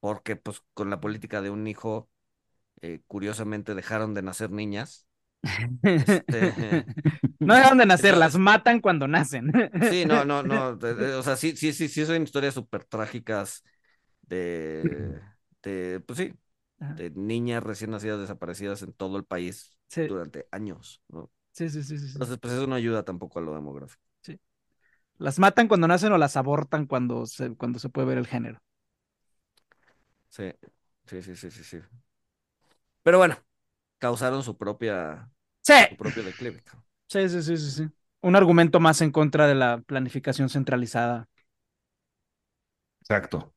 [0.00, 2.10] porque pues con la política de un hijo,
[2.82, 5.06] eh, curiosamente dejaron de nacer niñas.
[5.82, 6.86] Este,
[7.40, 9.52] no dejan de nacer, las matan cuando nacen.
[9.90, 10.78] Sí, no, no, no.
[11.18, 13.64] O sea, sí, sí, sí, sí, son historias súper trágicas
[14.22, 15.20] de,
[15.62, 16.32] de, pues sí,
[16.78, 21.30] de niñas recién nacidas desaparecidas en todo el país durante años, ¿no?
[21.52, 22.08] Sí, sí, sí, sí.
[22.14, 24.02] Entonces, pues eso no ayuda tampoco a lo demográfico.
[25.22, 28.58] Las matan cuando nacen o las abortan cuando se, cuando se puede ver el género.
[30.28, 30.50] Sí,
[31.06, 31.78] sí, sí, sí, sí, sí.
[33.04, 33.36] Pero bueno,
[33.98, 35.74] causaron su propia sí.
[35.90, 36.62] su propio declive.
[37.08, 37.88] Sí, sí, sí, sí, sí.
[38.20, 41.28] Un argumento más en contra de la planificación centralizada.
[43.00, 43.54] Exacto.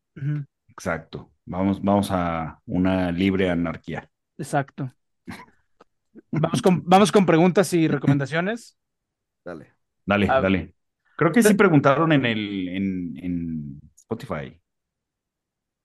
[0.67, 1.31] Exacto.
[1.45, 4.07] Vamos, vamos a una libre anarquía.
[4.37, 4.91] Exacto.
[6.29, 8.77] Vamos con, vamos con preguntas y recomendaciones.
[9.43, 9.73] Dale.
[10.05, 10.74] Dale, dale.
[11.15, 14.59] Creo que sí preguntaron en el en, en Spotify.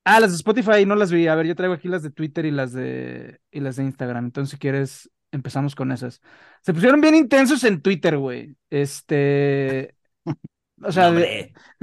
[0.04, 1.26] Ah, las de Spotify no las vi.
[1.28, 4.24] A ver, yo traigo aquí las de Twitter y las de y las de Instagram.
[4.26, 6.20] Entonces, si quieres, empezamos con esas.
[6.62, 8.56] Se pusieron bien intensos en Twitter, güey.
[8.70, 9.94] Este.
[10.82, 11.12] O sea,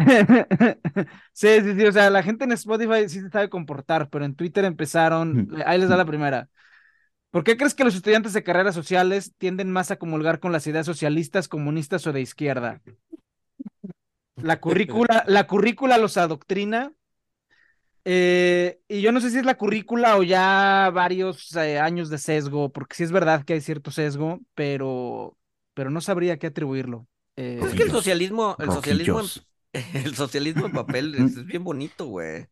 [1.33, 4.35] sí, sí, sí, o sea, la gente en Spotify sí se sabe comportar, pero en
[4.35, 6.49] Twitter empezaron, ahí les da la primera.
[7.31, 10.67] ¿Por qué crees que los estudiantes de carreras sociales tienden más a comulgar con las
[10.67, 12.81] ideas socialistas, comunistas o de izquierda?
[14.39, 16.91] La currícula, la currícula los adoctrina
[18.05, 22.17] eh, y yo no sé si es la currícula o ya varios eh, años de
[22.17, 25.37] sesgo, porque sí es verdad que hay cierto sesgo, pero,
[25.73, 27.07] pero no sabría qué atribuirlo.
[27.35, 29.21] Eh, pues es que el socialismo, el socialismo,
[29.73, 32.47] el socialismo en papel es, es bien bonito, güey.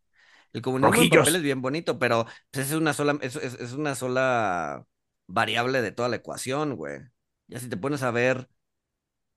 [0.53, 3.73] El comunismo en papel es bien bonito, pero pues, es una sola, es, es- es
[3.73, 4.85] una sola
[5.27, 7.01] variable de toda la ecuación, güey.
[7.47, 8.49] Ya si te pones a ver,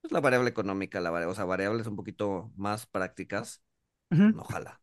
[0.08, 3.62] pues la variable económica, la vari- o sea, variables un poquito más prácticas,
[4.34, 4.80] ojalá.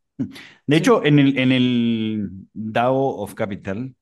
[0.66, 3.94] De hecho, en el, en el DAO of Capital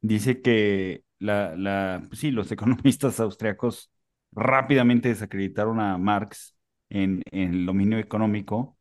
[0.00, 3.90] dice que la, la, pues sí, los economistas austriacos
[4.32, 6.56] rápidamente desacreditaron a Marx
[6.90, 8.78] en, en el dominio económico,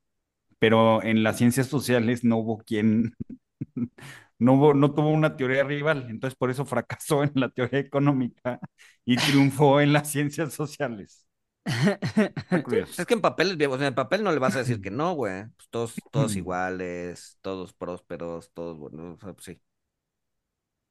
[0.60, 3.16] pero en las ciencias sociales no hubo quien,
[4.40, 8.60] no hubo, no tuvo una teoría rival, entonces por eso fracasó en la teoría económica
[9.06, 11.26] y triunfó en las ciencias sociales.
[12.98, 14.82] Es que en papel es bien, o sea, en papel no le vas a decir
[14.82, 15.46] que no, güey.
[15.56, 19.62] Pues todos, todos iguales, todos prósperos, todos buenos, o sea, pues sí.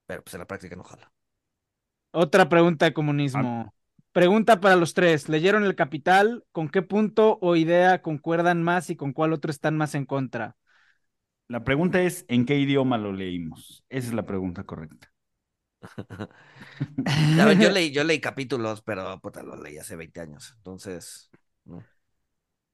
[0.06, 1.12] Pero pues en la práctica no ojalá.
[2.12, 3.72] Otra pregunta de comunismo.
[4.12, 5.28] Pregunta para los tres.
[5.28, 6.44] ¿Leyeron El Capital?
[6.50, 10.56] ¿Con qué punto o idea concuerdan más y con cuál otro están más en contra?
[11.48, 13.84] La pregunta es, ¿en qué idioma lo leímos?
[13.88, 15.12] Esa es la pregunta correcta.
[17.36, 20.52] Ver, yo leí, yo leí capítulos, pero puta, los leí hace 20 años.
[20.56, 21.30] Entonces,
[21.64, 21.88] ¿no?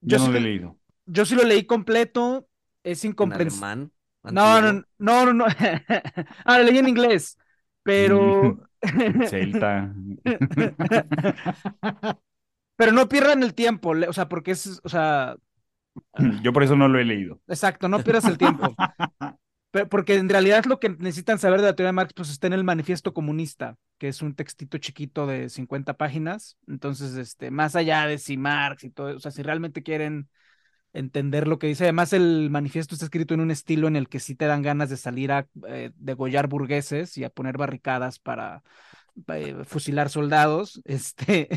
[0.01, 0.79] Yo Yo no sí lo he lo- leído.
[1.07, 2.49] Yo sí lo leí completo.
[2.83, 3.67] Es En incomprensible.
[3.67, 3.93] alemán.
[4.29, 5.47] No, no, no, no, no.
[6.45, 7.39] Ah, lo leí en inglés.
[7.83, 8.61] Pero.
[9.29, 9.93] Celta.
[12.77, 15.37] Pero no pierdan el tiempo, le- o sea, porque es, o sea,
[16.43, 17.41] Yo por eso no lo he leído.
[17.49, 18.75] exacto, no pierdas el tiempo.
[19.85, 22.55] Porque en realidad lo que necesitan saber de la teoría de Marx, pues está en
[22.55, 26.57] el Manifiesto Comunista, que es un textito chiquito de 50 páginas.
[26.67, 30.29] Entonces, este, más allá de si Marx y todo, o sea, si realmente quieren
[30.93, 34.21] entender lo que dice, además el manifiesto está escrito en un estilo en el que
[34.21, 38.63] sí te dan ganas de salir a eh, degollar burgueses y a poner barricadas para
[39.29, 40.81] eh, fusilar soldados.
[40.85, 41.49] Este,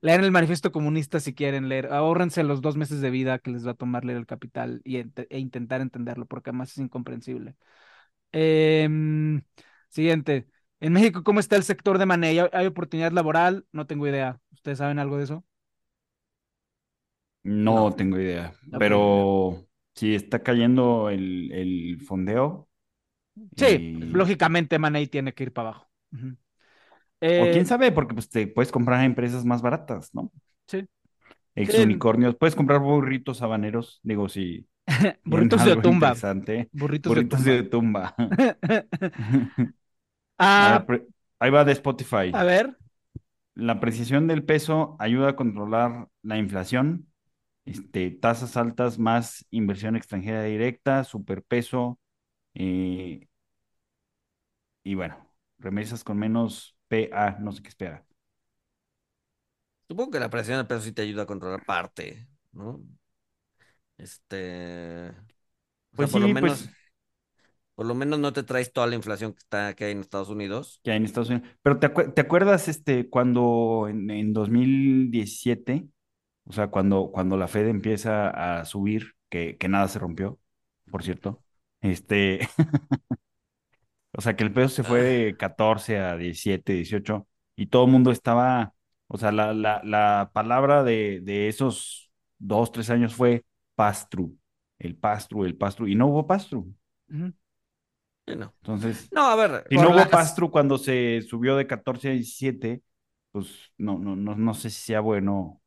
[0.00, 3.66] lean el manifiesto comunista si quieren leer, ahórrense los dos meses de vida que les
[3.66, 7.54] va a tomar leer el Capital y e intentar entenderlo, porque además es incomprensible.
[8.32, 9.42] Em,
[9.88, 10.48] siguiente.
[10.80, 12.38] En México, ¿cómo está el sector de Manei?
[12.52, 13.66] ¿Hay, oportunidad laboral?
[13.72, 14.40] No tengo idea.
[14.52, 15.44] ¿Ustedes saben algo de eso?
[17.42, 17.96] No, No.
[17.96, 18.54] tengo idea.
[18.66, 22.68] No, Pero si está cayendo el, el fondeo.
[23.56, 25.90] Sí, lógicamente Manei tiene que ir para abajo.
[27.20, 30.30] Eh, quién sabe, porque pues, te puedes comprar empresas más baratas, ¿no?
[30.66, 30.86] Sí.
[31.54, 32.36] Ex unicornios.
[32.36, 34.00] Puedes comprar burritos habaneros.
[34.02, 34.66] Digo, si.
[35.24, 36.14] burritos de tumba.
[36.72, 38.14] Burritos, Burritos de de tumba.
[38.16, 38.34] tumba.
[40.42, 41.06] A ah, pre-
[41.38, 42.30] ahí va de Spotify.
[42.32, 42.76] a ver.
[43.54, 47.08] La apreciación del peso ayuda a controlar la inflación,
[47.66, 51.98] este, tasas altas más inversión extranjera directa, superpeso,
[52.54, 53.26] eh,
[54.82, 55.16] y bueno,
[55.58, 58.04] remesas con menos PA, no sé qué espera.
[59.88, 62.80] Supongo que la presión del peso sí te ayuda a controlar parte, ¿no?
[63.98, 65.10] Este.
[65.10, 65.14] O
[65.94, 66.70] Pues sea, por lo sí, menos, pues
[67.74, 70.28] por lo menos no te traes toda la inflación que está que hay en Estados
[70.28, 70.82] Unidos.
[70.82, 71.48] que hay en Estados Unidos.
[71.62, 75.88] Pero ¿te, te acuerdas este, cuando en, en 2017,
[76.44, 80.38] o sea, cuando, cuando la Fed empieza a subir, que, que nada se rompió,
[80.90, 81.42] por cierto,
[81.80, 82.40] este,
[84.12, 87.92] O sea, que el peso se fue de 14 a 17, 18 y todo el
[87.92, 88.74] mundo estaba,
[89.08, 93.44] o sea, la, la, la palabra de, de esos dos, tres años fue
[93.76, 94.36] pass-through,
[94.78, 96.26] el pass-through, el pass-through, y no hubo
[98.36, 98.54] no.
[98.62, 102.08] Entonces, No, a ver, si por no hubo las- pass-through cuando se subió de 14
[102.10, 102.82] a 17,
[103.32, 105.62] pues no, no, no, no sé si sea bueno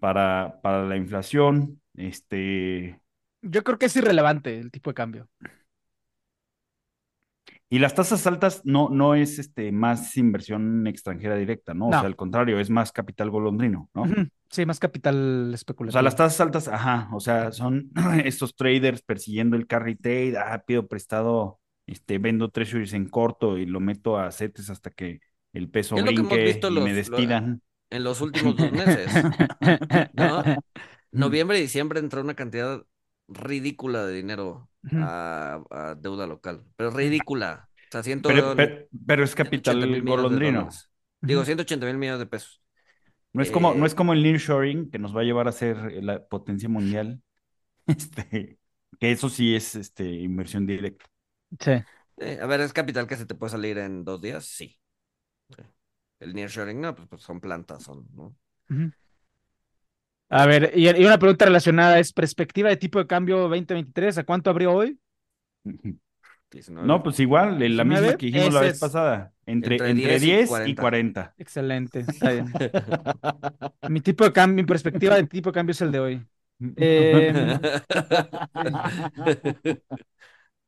[0.00, 3.00] para, para la inflación, este,
[3.42, 5.28] Yo creo que es irrelevante el tipo de cambio.
[7.70, 11.88] Y las tasas altas no, no es este, más inversión extranjera directa, ¿no?
[11.88, 14.04] O sea, al contrario, es más capital golondrino, ¿no?
[14.50, 15.92] Sí, más capital O especulativo.
[15.92, 17.90] sea, las tasas altas, ajá, o sea, son
[18.24, 23.66] estos traders persiguiendo el carry trade, ah, pido prestado, este, vendo treasuries en corto y
[23.66, 25.20] lo meto a CETES hasta que
[25.52, 27.62] el peso Es lo que hemos brinque visto y los- me lo- despidan.
[27.90, 29.12] en los últimos dos meses.
[30.14, 30.42] ¿no?
[31.12, 32.82] Noviembre y diciembre entró una cantidad
[33.28, 37.70] ridícula de dinero a, a deuda local, pero ridícula.
[37.88, 40.84] O sea, ciento, Pero, pero, pero es 180 capital mil millones de golondrino.
[41.22, 41.46] Digo, Ujú.
[41.46, 42.62] 180 mil millones de pesos.
[43.32, 45.52] No es como, no Eh, es como el nearshoring que nos va a llevar a
[45.52, 47.22] ser la potencia mundial.
[47.86, 48.58] Este,
[49.00, 51.06] que eso sí es este, inversión directa.
[51.60, 51.84] Sí.
[52.18, 54.44] Eh, a ver, ¿es capital que se te puede salir en dos días?
[54.46, 54.78] Sí.
[56.20, 58.36] El nearshoring, no, pues, pues son plantas, son, ¿no?
[58.70, 58.92] Ujú.
[60.30, 64.24] A ver, y, y una pregunta relacionada es perspectiva de tipo de cambio 2023, ¿a
[64.24, 64.98] cuánto abrió hoy?
[66.50, 66.86] 19.
[66.86, 68.80] No, pues igual, la misma 19, que dijimos la vez es.
[68.80, 70.82] pasada, entre, Entre entre 10 y 10 y 40.
[70.82, 71.34] 40.
[71.38, 72.46] Excelente, está bien.
[73.88, 76.26] Mi tipo de cambio, mi perspectiva de tipo de cambio es el de hoy.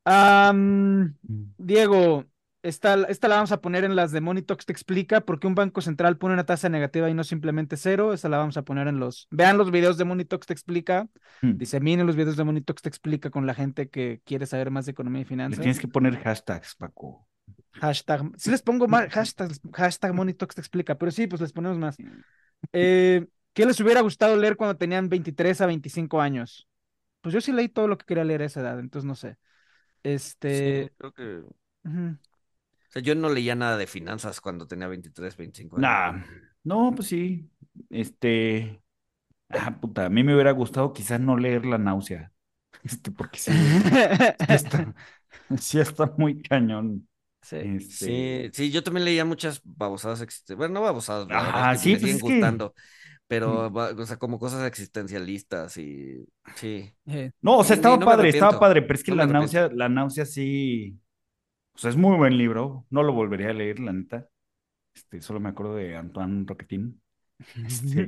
[0.05, 1.15] Am,
[1.57, 2.25] Diego,
[2.63, 5.55] esta, esta la vamos a poner en las de Monitox te explica por qué un
[5.55, 8.13] banco central pone una tasa negativa y no simplemente cero.
[8.13, 9.27] Esta la vamos a poner en los.
[9.31, 11.07] Vean los videos de Monitox te explica.
[11.41, 11.57] Hmm.
[11.57, 14.91] Diseminen los videos de Monitox te explica con la gente que quiere saber más de
[14.91, 15.59] economía y Le finanzas.
[15.59, 17.27] tienes que poner hashtags, Paco.
[17.73, 18.31] Hashtag.
[18.37, 21.97] Sí les pongo más hashtag, hashtag Monitox te explica, pero sí, pues les ponemos más.
[22.73, 26.67] Eh, ¿Qué les hubiera gustado leer cuando tenían 23 a 25 años?
[27.21, 29.37] Pues yo sí leí todo lo que quería leer a esa edad, entonces no sé.
[30.03, 30.83] Este.
[30.85, 31.43] Sí, creo que.
[32.91, 35.81] O sea, yo no leía nada de finanzas cuando tenía 23, 25 años.
[35.81, 36.25] Nah,
[36.65, 37.49] no, pues sí.
[37.89, 38.81] Este.
[39.47, 42.31] Ah, puta, a mí me hubiera gustado quizás no leer la náusea.
[42.83, 43.51] Este, porque sí,
[44.39, 44.93] sí está,
[45.57, 47.07] sí está muy cañón.
[47.41, 47.57] Sí.
[47.57, 50.57] Este, Sí, sí, yo también leía muchas babosadas existentes.
[50.57, 52.73] Bueno, no babosadas, que sí, me pues siguen es que- gustando.
[53.27, 56.25] Pero, va- o sea, como cosas existencialistas y.
[56.55, 56.93] Sí.
[57.41, 59.33] No, o sea, estaba no me padre, estaba padre, pero es que No la me
[59.33, 60.99] náusea, la náusea sí.
[61.73, 62.85] O sea, es muy buen libro.
[62.89, 64.27] No lo volvería a leer, la neta.
[64.93, 67.01] Este, solo me acuerdo de Antoine Roquetín.
[67.65, 68.07] Este,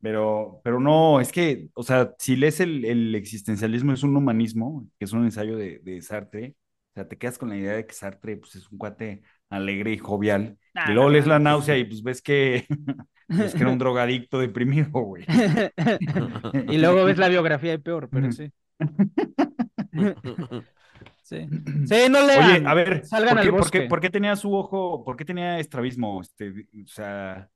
[0.00, 4.86] pero, pero no, es que, o sea, si lees el, el existencialismo, es un humanismo,
[4.98, 6.56] que es un ensayo de, de Sartre.
[6.92, 9.92] O sea, te quedas con la idea de que Sartre pues, es un cuate alegre
[9.92, 10.58] y jovial.
[10.88, 12.66] Y luego no lees la náusea y pues ves que,
[13.28, 15.24] ves que era un drogadicto deprimido, güey.
[16.68, 18.50] Y luego ves la biografía y peor, pero sí.
[21.26, 21.38] Sí.
[21.86, 22.60] Sí, no lean.
[22.60, 23.82] Oye, a ver, Salgan ¿por al qué, por bosque.
[23.82, 26.20] qué- por qué tenía su ojo, por qué tenía estrabismo?
[26.20, 26.50] Este,
[26.84, 27.50] o sea,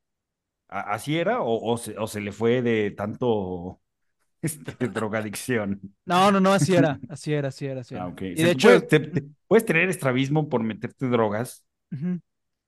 [0.68, 3.80] ¿a- ¿así era o, o se, o se le fue de tanto
[4.42, 5.80] este, drogadicción?
[6.04, 6.98] No, no, no, así era.
[7.08, 8.06] Así era, así era, así era.
[8.06, 8.14] Ah.
[8.20, 11.64] Y de hecho, puedes, te- te- puedes tener estrabismo por meterte drogas.
[11.92, 12.20] ujú,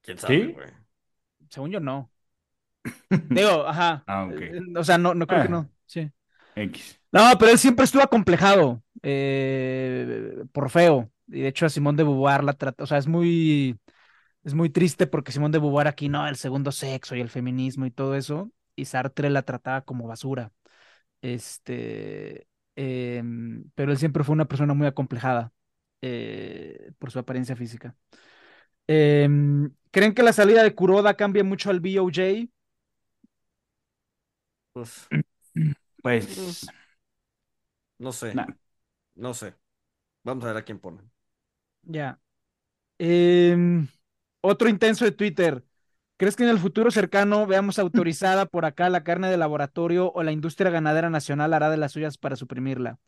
[0.03, 0.53] ¿Quién sabe, ¿Sí?
[0.53, 0.69] güey?
[1.51, 2.11] según yo no.
[3.31, 4.05] Digo, ajá.
[4.07, 5.51] Ah, eh, O sea, no, no creo que Ah.
[5.51, 5.71] no.
[5.87, 6.11] Sí.
[6.55, 7.01] X.
[7.13, 11.11] No, pero él siempre estuvo acomplejado eh, por feo.
[11.29, 13.79] Y de hecho a Simón de Beauvoir la trata, o sea, es muy,
[14.45, 17.87] es muy triste porque Simón de Beauvoir aquí, no, el segundo sexo y el feminismo
[17.87, 20.53] y todo eso, y Sartre la trataba como basura.
[21.23, 22.47] Este,
[22.77, 25.53] em, pero él siempre fue una persona muy acomplejada
[26.03, 27.97] eh, por su apariencia física.
[28.87, 32.49] Em, ¿creen que la salida de Kuroda cambia mucho al BOJ?
[34.73, 35.09] Pues,
[36.03, 36.73] Pues,
[37.99, 38.35] no sé.
[38.35, 38.47] nah.
[39.17, 39.55] No sé.
[40.25, 41.11] Vamos a ver a quién ponen.
[41.83, 42.21] Ya.
[42.99, 43.89] Em,
[44.41, 45.65] otro intenso de Twitter.
[46.19, 50.23] ¿Crees que en el futuro cercano veamos autorizada por acá la carne de laboratorio o
[50.25, 52.99] la industria ganadera nacional hará de las suyas para suprimirla?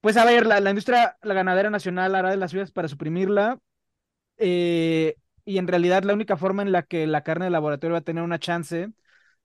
[0.00, 3.60] Pues a ver, la, la industria la ganadera nacional hará de las suyas para suprimirla.
[4.38, 7.98] eh, y en realidad la única forma en la que la carne de laboratorio va
[8.00, 8.90] a tener una chance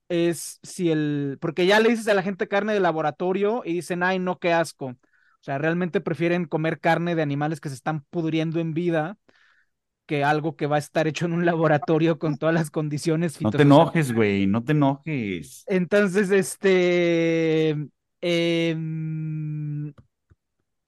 [0.09, 4.03] es si el, porque ya le dices a la gente carne de laboratorio y dicen,
[4.03, 4.87] ay, no, qué asco.
[4.87, 9.17] O sea, realmente prefieren comer carne de animales que se están pudriendo en vida
[10.05, 13.51] que algo que va a estar hecho en un laboratorio con todas las condiciones No
[13.51, 15.63] te enojes, güey, no te enojes.
[15.67, 17.75] Entonces, este,
[18.21, 19.93] em,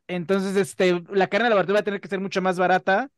[0.08, 3.10] entonces, este, la carne de laboratorio va a tener que ser mucho más barata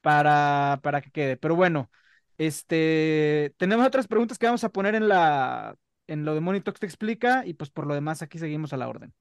[0.00, 1.36] para, para que quede.
[1.36, 1.90] Pero bueno,
[2.38, 5.76] este, tenemos otras preguntas que vamos a poner en la,
[6.06, 8.88] en lo de Monitox te explica y pues por lo demás aquí seguimos a la
[8.88, 9.12] orden.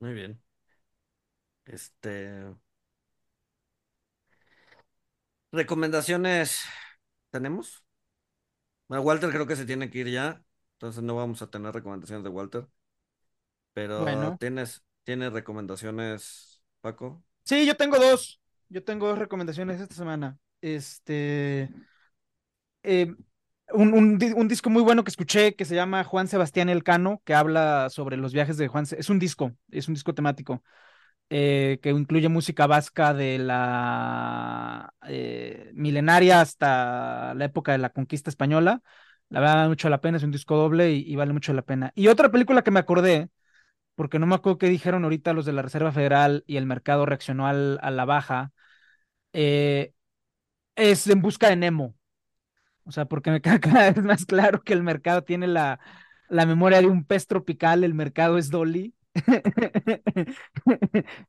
[0.00, 0.40] Muy bien.
[1.66, 2.54] Este.
[5.52, 6.62] Recomendaciones.
[7.30, 7.84] ¿Tenemos?
[8.88, 10.42] Bueno, Walter creo que se tiene que ir ya.
[10.74, 12.68] Entonces no vamos a tener recomendaciones de Walter.
[13.72, 14.36] Pero Bueno.
[14.38, 17.24] tienes, ¿tienes recomendaciones, Paco?
[17.44, 18.40] Sí, yo tengo dos.
[18.68, 20.38] Yo tengo dos recomendaciones esta semana.
[20.64, 21.68] Este.
[22.82, 23.14] eh,
[23.72, 27.34] un, un un disco muy bueno que escuché que se llama Juan Sebastián Elcano, que
[27.34, 28.84] habla sobre los viajes de Juan.
[28.96, 30.62] Es un disco, es un disco temático
[31.30, 38.30] eh, que incluye música vasca de la eh, milenaria hasta la época de la conquista
[38.30, 38.82] española.
[39.30, 41.92] La verdad, vale mucho la pena, es un disco doble y, vale mucho la pena.
[41.96, 43.30] Y otra película que me acordé,
[43.96, 47.06] porque no me acuerdo qué dijeron ahorita los de la Reserva Federal y el mercado
[47.06, 48.52] reaccionó al- a la baja,
[50.76, 51.94] es En Busca de Nemo.
[52.84, 55.80] O sea, porque me queda cada vez más claro que el mercado tiene la,
[56.28, 58.94] la memoria de un pez tropical, el mercado es Dolly.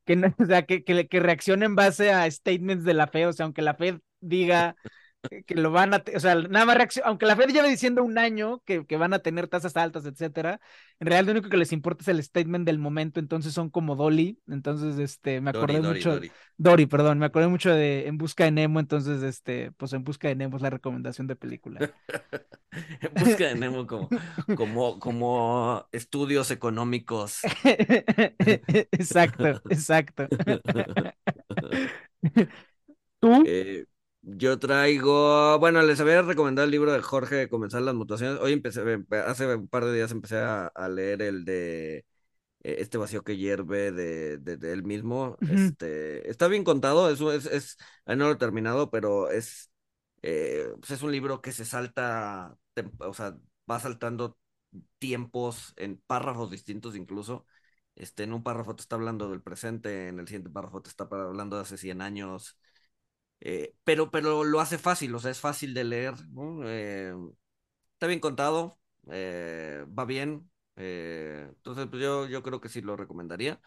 [0.05, 3.29] que, no, o sea, que, que, que reacciona en base a statements de la Fed,
[3.29, 4.75] o sea, aunque la Fed diga
[5.29, 8.17] que lo van a, o sea, nada más reacción, aunque la Fed lleve diciendo un
[8.17, 10.59] año que, que, van a tener tasas altas, etcétera,
[10.99, 13.95] en realidad lo único que les importa es el statement del momento, entonces son como
[13.95, 16.31] Dolly, entonces, este, me acordé Dory, mucho, Dory.
[16.57, 20.27] Dory, perdón, me acordé mucho de En Busca de Nemo, entonces, este, pues En Busca
[20.27, 21.93] de Nemo es la recomendación de película.
[22.99, 24.09] En busca de Nemo como,
[24.55, 27.39] como, como estudios económicos.
[28.91, 30.27] exacto, exacto.
[33.19, 33.43] ¿Tú?
[33.45, 33.85] Eh,
[34.27, 38.39] yo traigo, bueno, les había recomendado el libro de Jorge Comenzar las mutaciones.
[38.41, 38.81] Hoy empecé,
[39.25, 42.03] hace un par de días empecé a, a leer el de eh,
[42.79, 45.41] Este vacío que hierve de, de, de él mismo.
[45.47, 49.71] Este, está bien contado, es, es, es, ahí no lo he terminado, pero es,
[50.23, 52.57] eh, pues es un libro que se salta,
[52.99, 53.37] o sea,
[53.69, 54.37] va saltando
[54.99, 57.45] tiempos en párrafos distintos incluso.
[57.95, 61.05] Este, en un párrafo te está hablando del presente, en el siguiente párrafo te está
[61.11, 62.57] hablando de hace 100 años.
[63.41, 66.61] Eh, pero, pero lo hace fácil, o sea, es fácil de leer, ¿no?
[66.69, 67.13] Eh,
[67.93, 68.77] está bien contado,
[69.11, 70.49] eh, va bien.
[70.77, 73.61] entonces, pues yo, yo creo que sí lo recomendaría.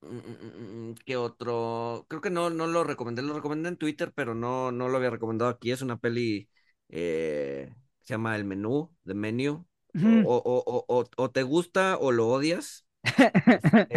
[0.00, 2.06] Mm, mm, mm, ¿qué otro?
[2.08, 5.10] Creo que no, no lo recomendé, lo recomendé en Twitter, pero no, no lo había
[5.10, 5.70] recomendado aquí.
[5.70, 6.48] Es una peli
[6.90, 9.66] eh, se llama El Menú, The Menu.
[10.00, 10.36] O, o,
[10.66, 12.86] o, o, o te gusta o lo odias.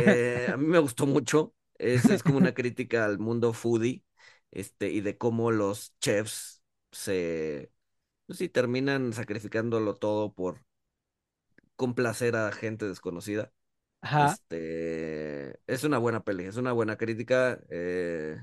[0.53, 1.53] A mí me gustó mucho.
[1.79, 4.03] Es, es como una crítica al mundo foodie,
[4.51, 7.71] este, y de cómo los chefs se,
[8.27, 10.65] pues sí, terminan sacrificándolo todo por
[11.75, 13.51] complacer a gente desconocida.
[14.01, 17.61] Ajá, Este, es una buena peli, es una buena crítica.
[17.69, 18.39] eh,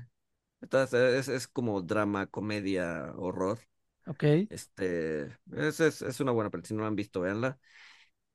[0.71, 3.59] es, es como drama, comedia, horror.
[4.07, 6.65] ok, Este, es, es, es una buena peli.
[6.65, 7.59] Si no la han visto, véanla.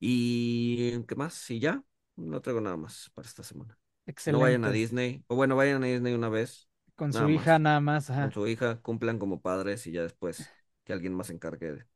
[0.01, 1.51] ¿Y qué más?
[1.53, 1.85] Y ya,
[2.17, 3.79] no traigo nada más para esta semana.
[4.27, 4.71] No vayan a.
[4.71, 8.33] Disney, o bueno, vayan a Disney una vez, Con su hija más, nada más, con
[8.33, 11.87] su hija, cumplan como padres y ya después que alguien más se encargue de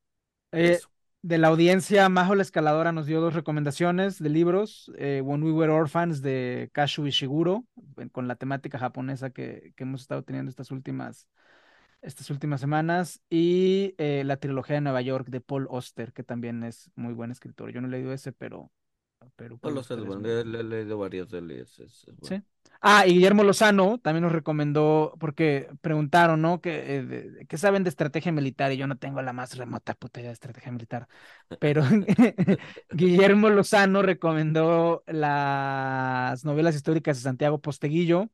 [0.52, 0.90] Eh, eso.
[1.22, 4.90] de la audiencia, Majo la Escaladora nos dio dos recomendaciones de libros.
[4.98, 7.64] eh, When We Were Orphans de Kazu Ishiguro,
[8.12, 11.28] con la temática japonesa que, que hemos estado teniendo estas últimas,
[12.02, 13.22] estas últimas semanas.
[13.30, 17.30] Y eh, la trilogía de Nueva York de Paul Auster, que también es muy buen
[17.30, 17.72] escritor.
[17.72, 18.70] Yo no he leído ese, pero,
[19.36, 22.16] pero No lo sé, bueno, le, he leído varios de él y es, es- es
[22.16, 22.38] bueno.
[22.38, 22.42] Sí.
[22.80, 26.60] Ah, y Guillermo Lozano también nos recomendó, porque preguntaron, ¿no?
[26.60, 28.72] ¿Qué, eh, de- ¿qué saben de estrategia militar?
[28.72, 31.08] Y yo no tengo la más remota puta idea de estrategia militar.
[31.58, 31.82] Pero
[32.92, 38.30] Guillermo Lozano recomendó las novelas históricas de Santiago Posteguillo,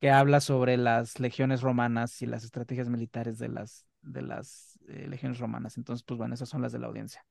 [0.00, 5.08] que habla sobre las legiones romanas y las estrategias militares de las, de las eh,
[5.08, 5.76] legiones romanas.
[5.78, 7.24] Entonces, pues bueno, esas son las de la audiencia.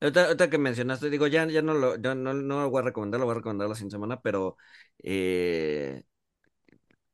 [0.00, 2.84] Ahorita, ahorita que mencionaste, digo, ya, ya no lo, ya no, no lo voy a
[2.84, 4.56] recomendar, lo voy a recomendar la siguiente semana, pero
[5.02, 6.02] eh,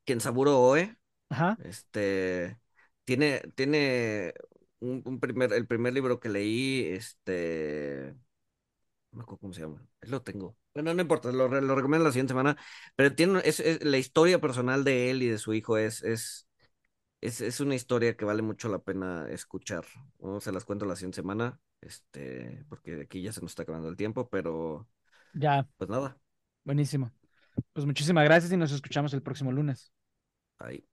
[0.05, 0.97] Kensaburo Oe,
[1.29, 1.57] Ajá.
[1.57, 2.59] este,
[3.05, 4.33] tiene, tiene
[4.79, 8.15] un, un primer, el primer libro que leí, este,
[9.11, 10.57] no me acuerdo cómo se llama, lo tengo.
[10.73, 12.57] Bueno, no importa, lo, lo recomiendo la siguiente semana,
[12.95, 16.47] pero tiene, es, es- la historia personal de él y de su hijo es, es,
[17.21, 19.85] es, es una historia que vale mucho la pena escuchar,
[20.19, 20.39] ¿no?
[20.41, 23.97] Se las cuento la siguiente semana, este, porque aquí ya se nos está acabando el
[23.97, 24.87] tiempo, pero
[25.33, 26.19] Ya, pues nada,
[26.63, 27.11] buenísimo.
[27.73, 29.93] Pues muchísimas gracias y nos escuchamos el próximo lunes.
[30.59, 30.85] ahí.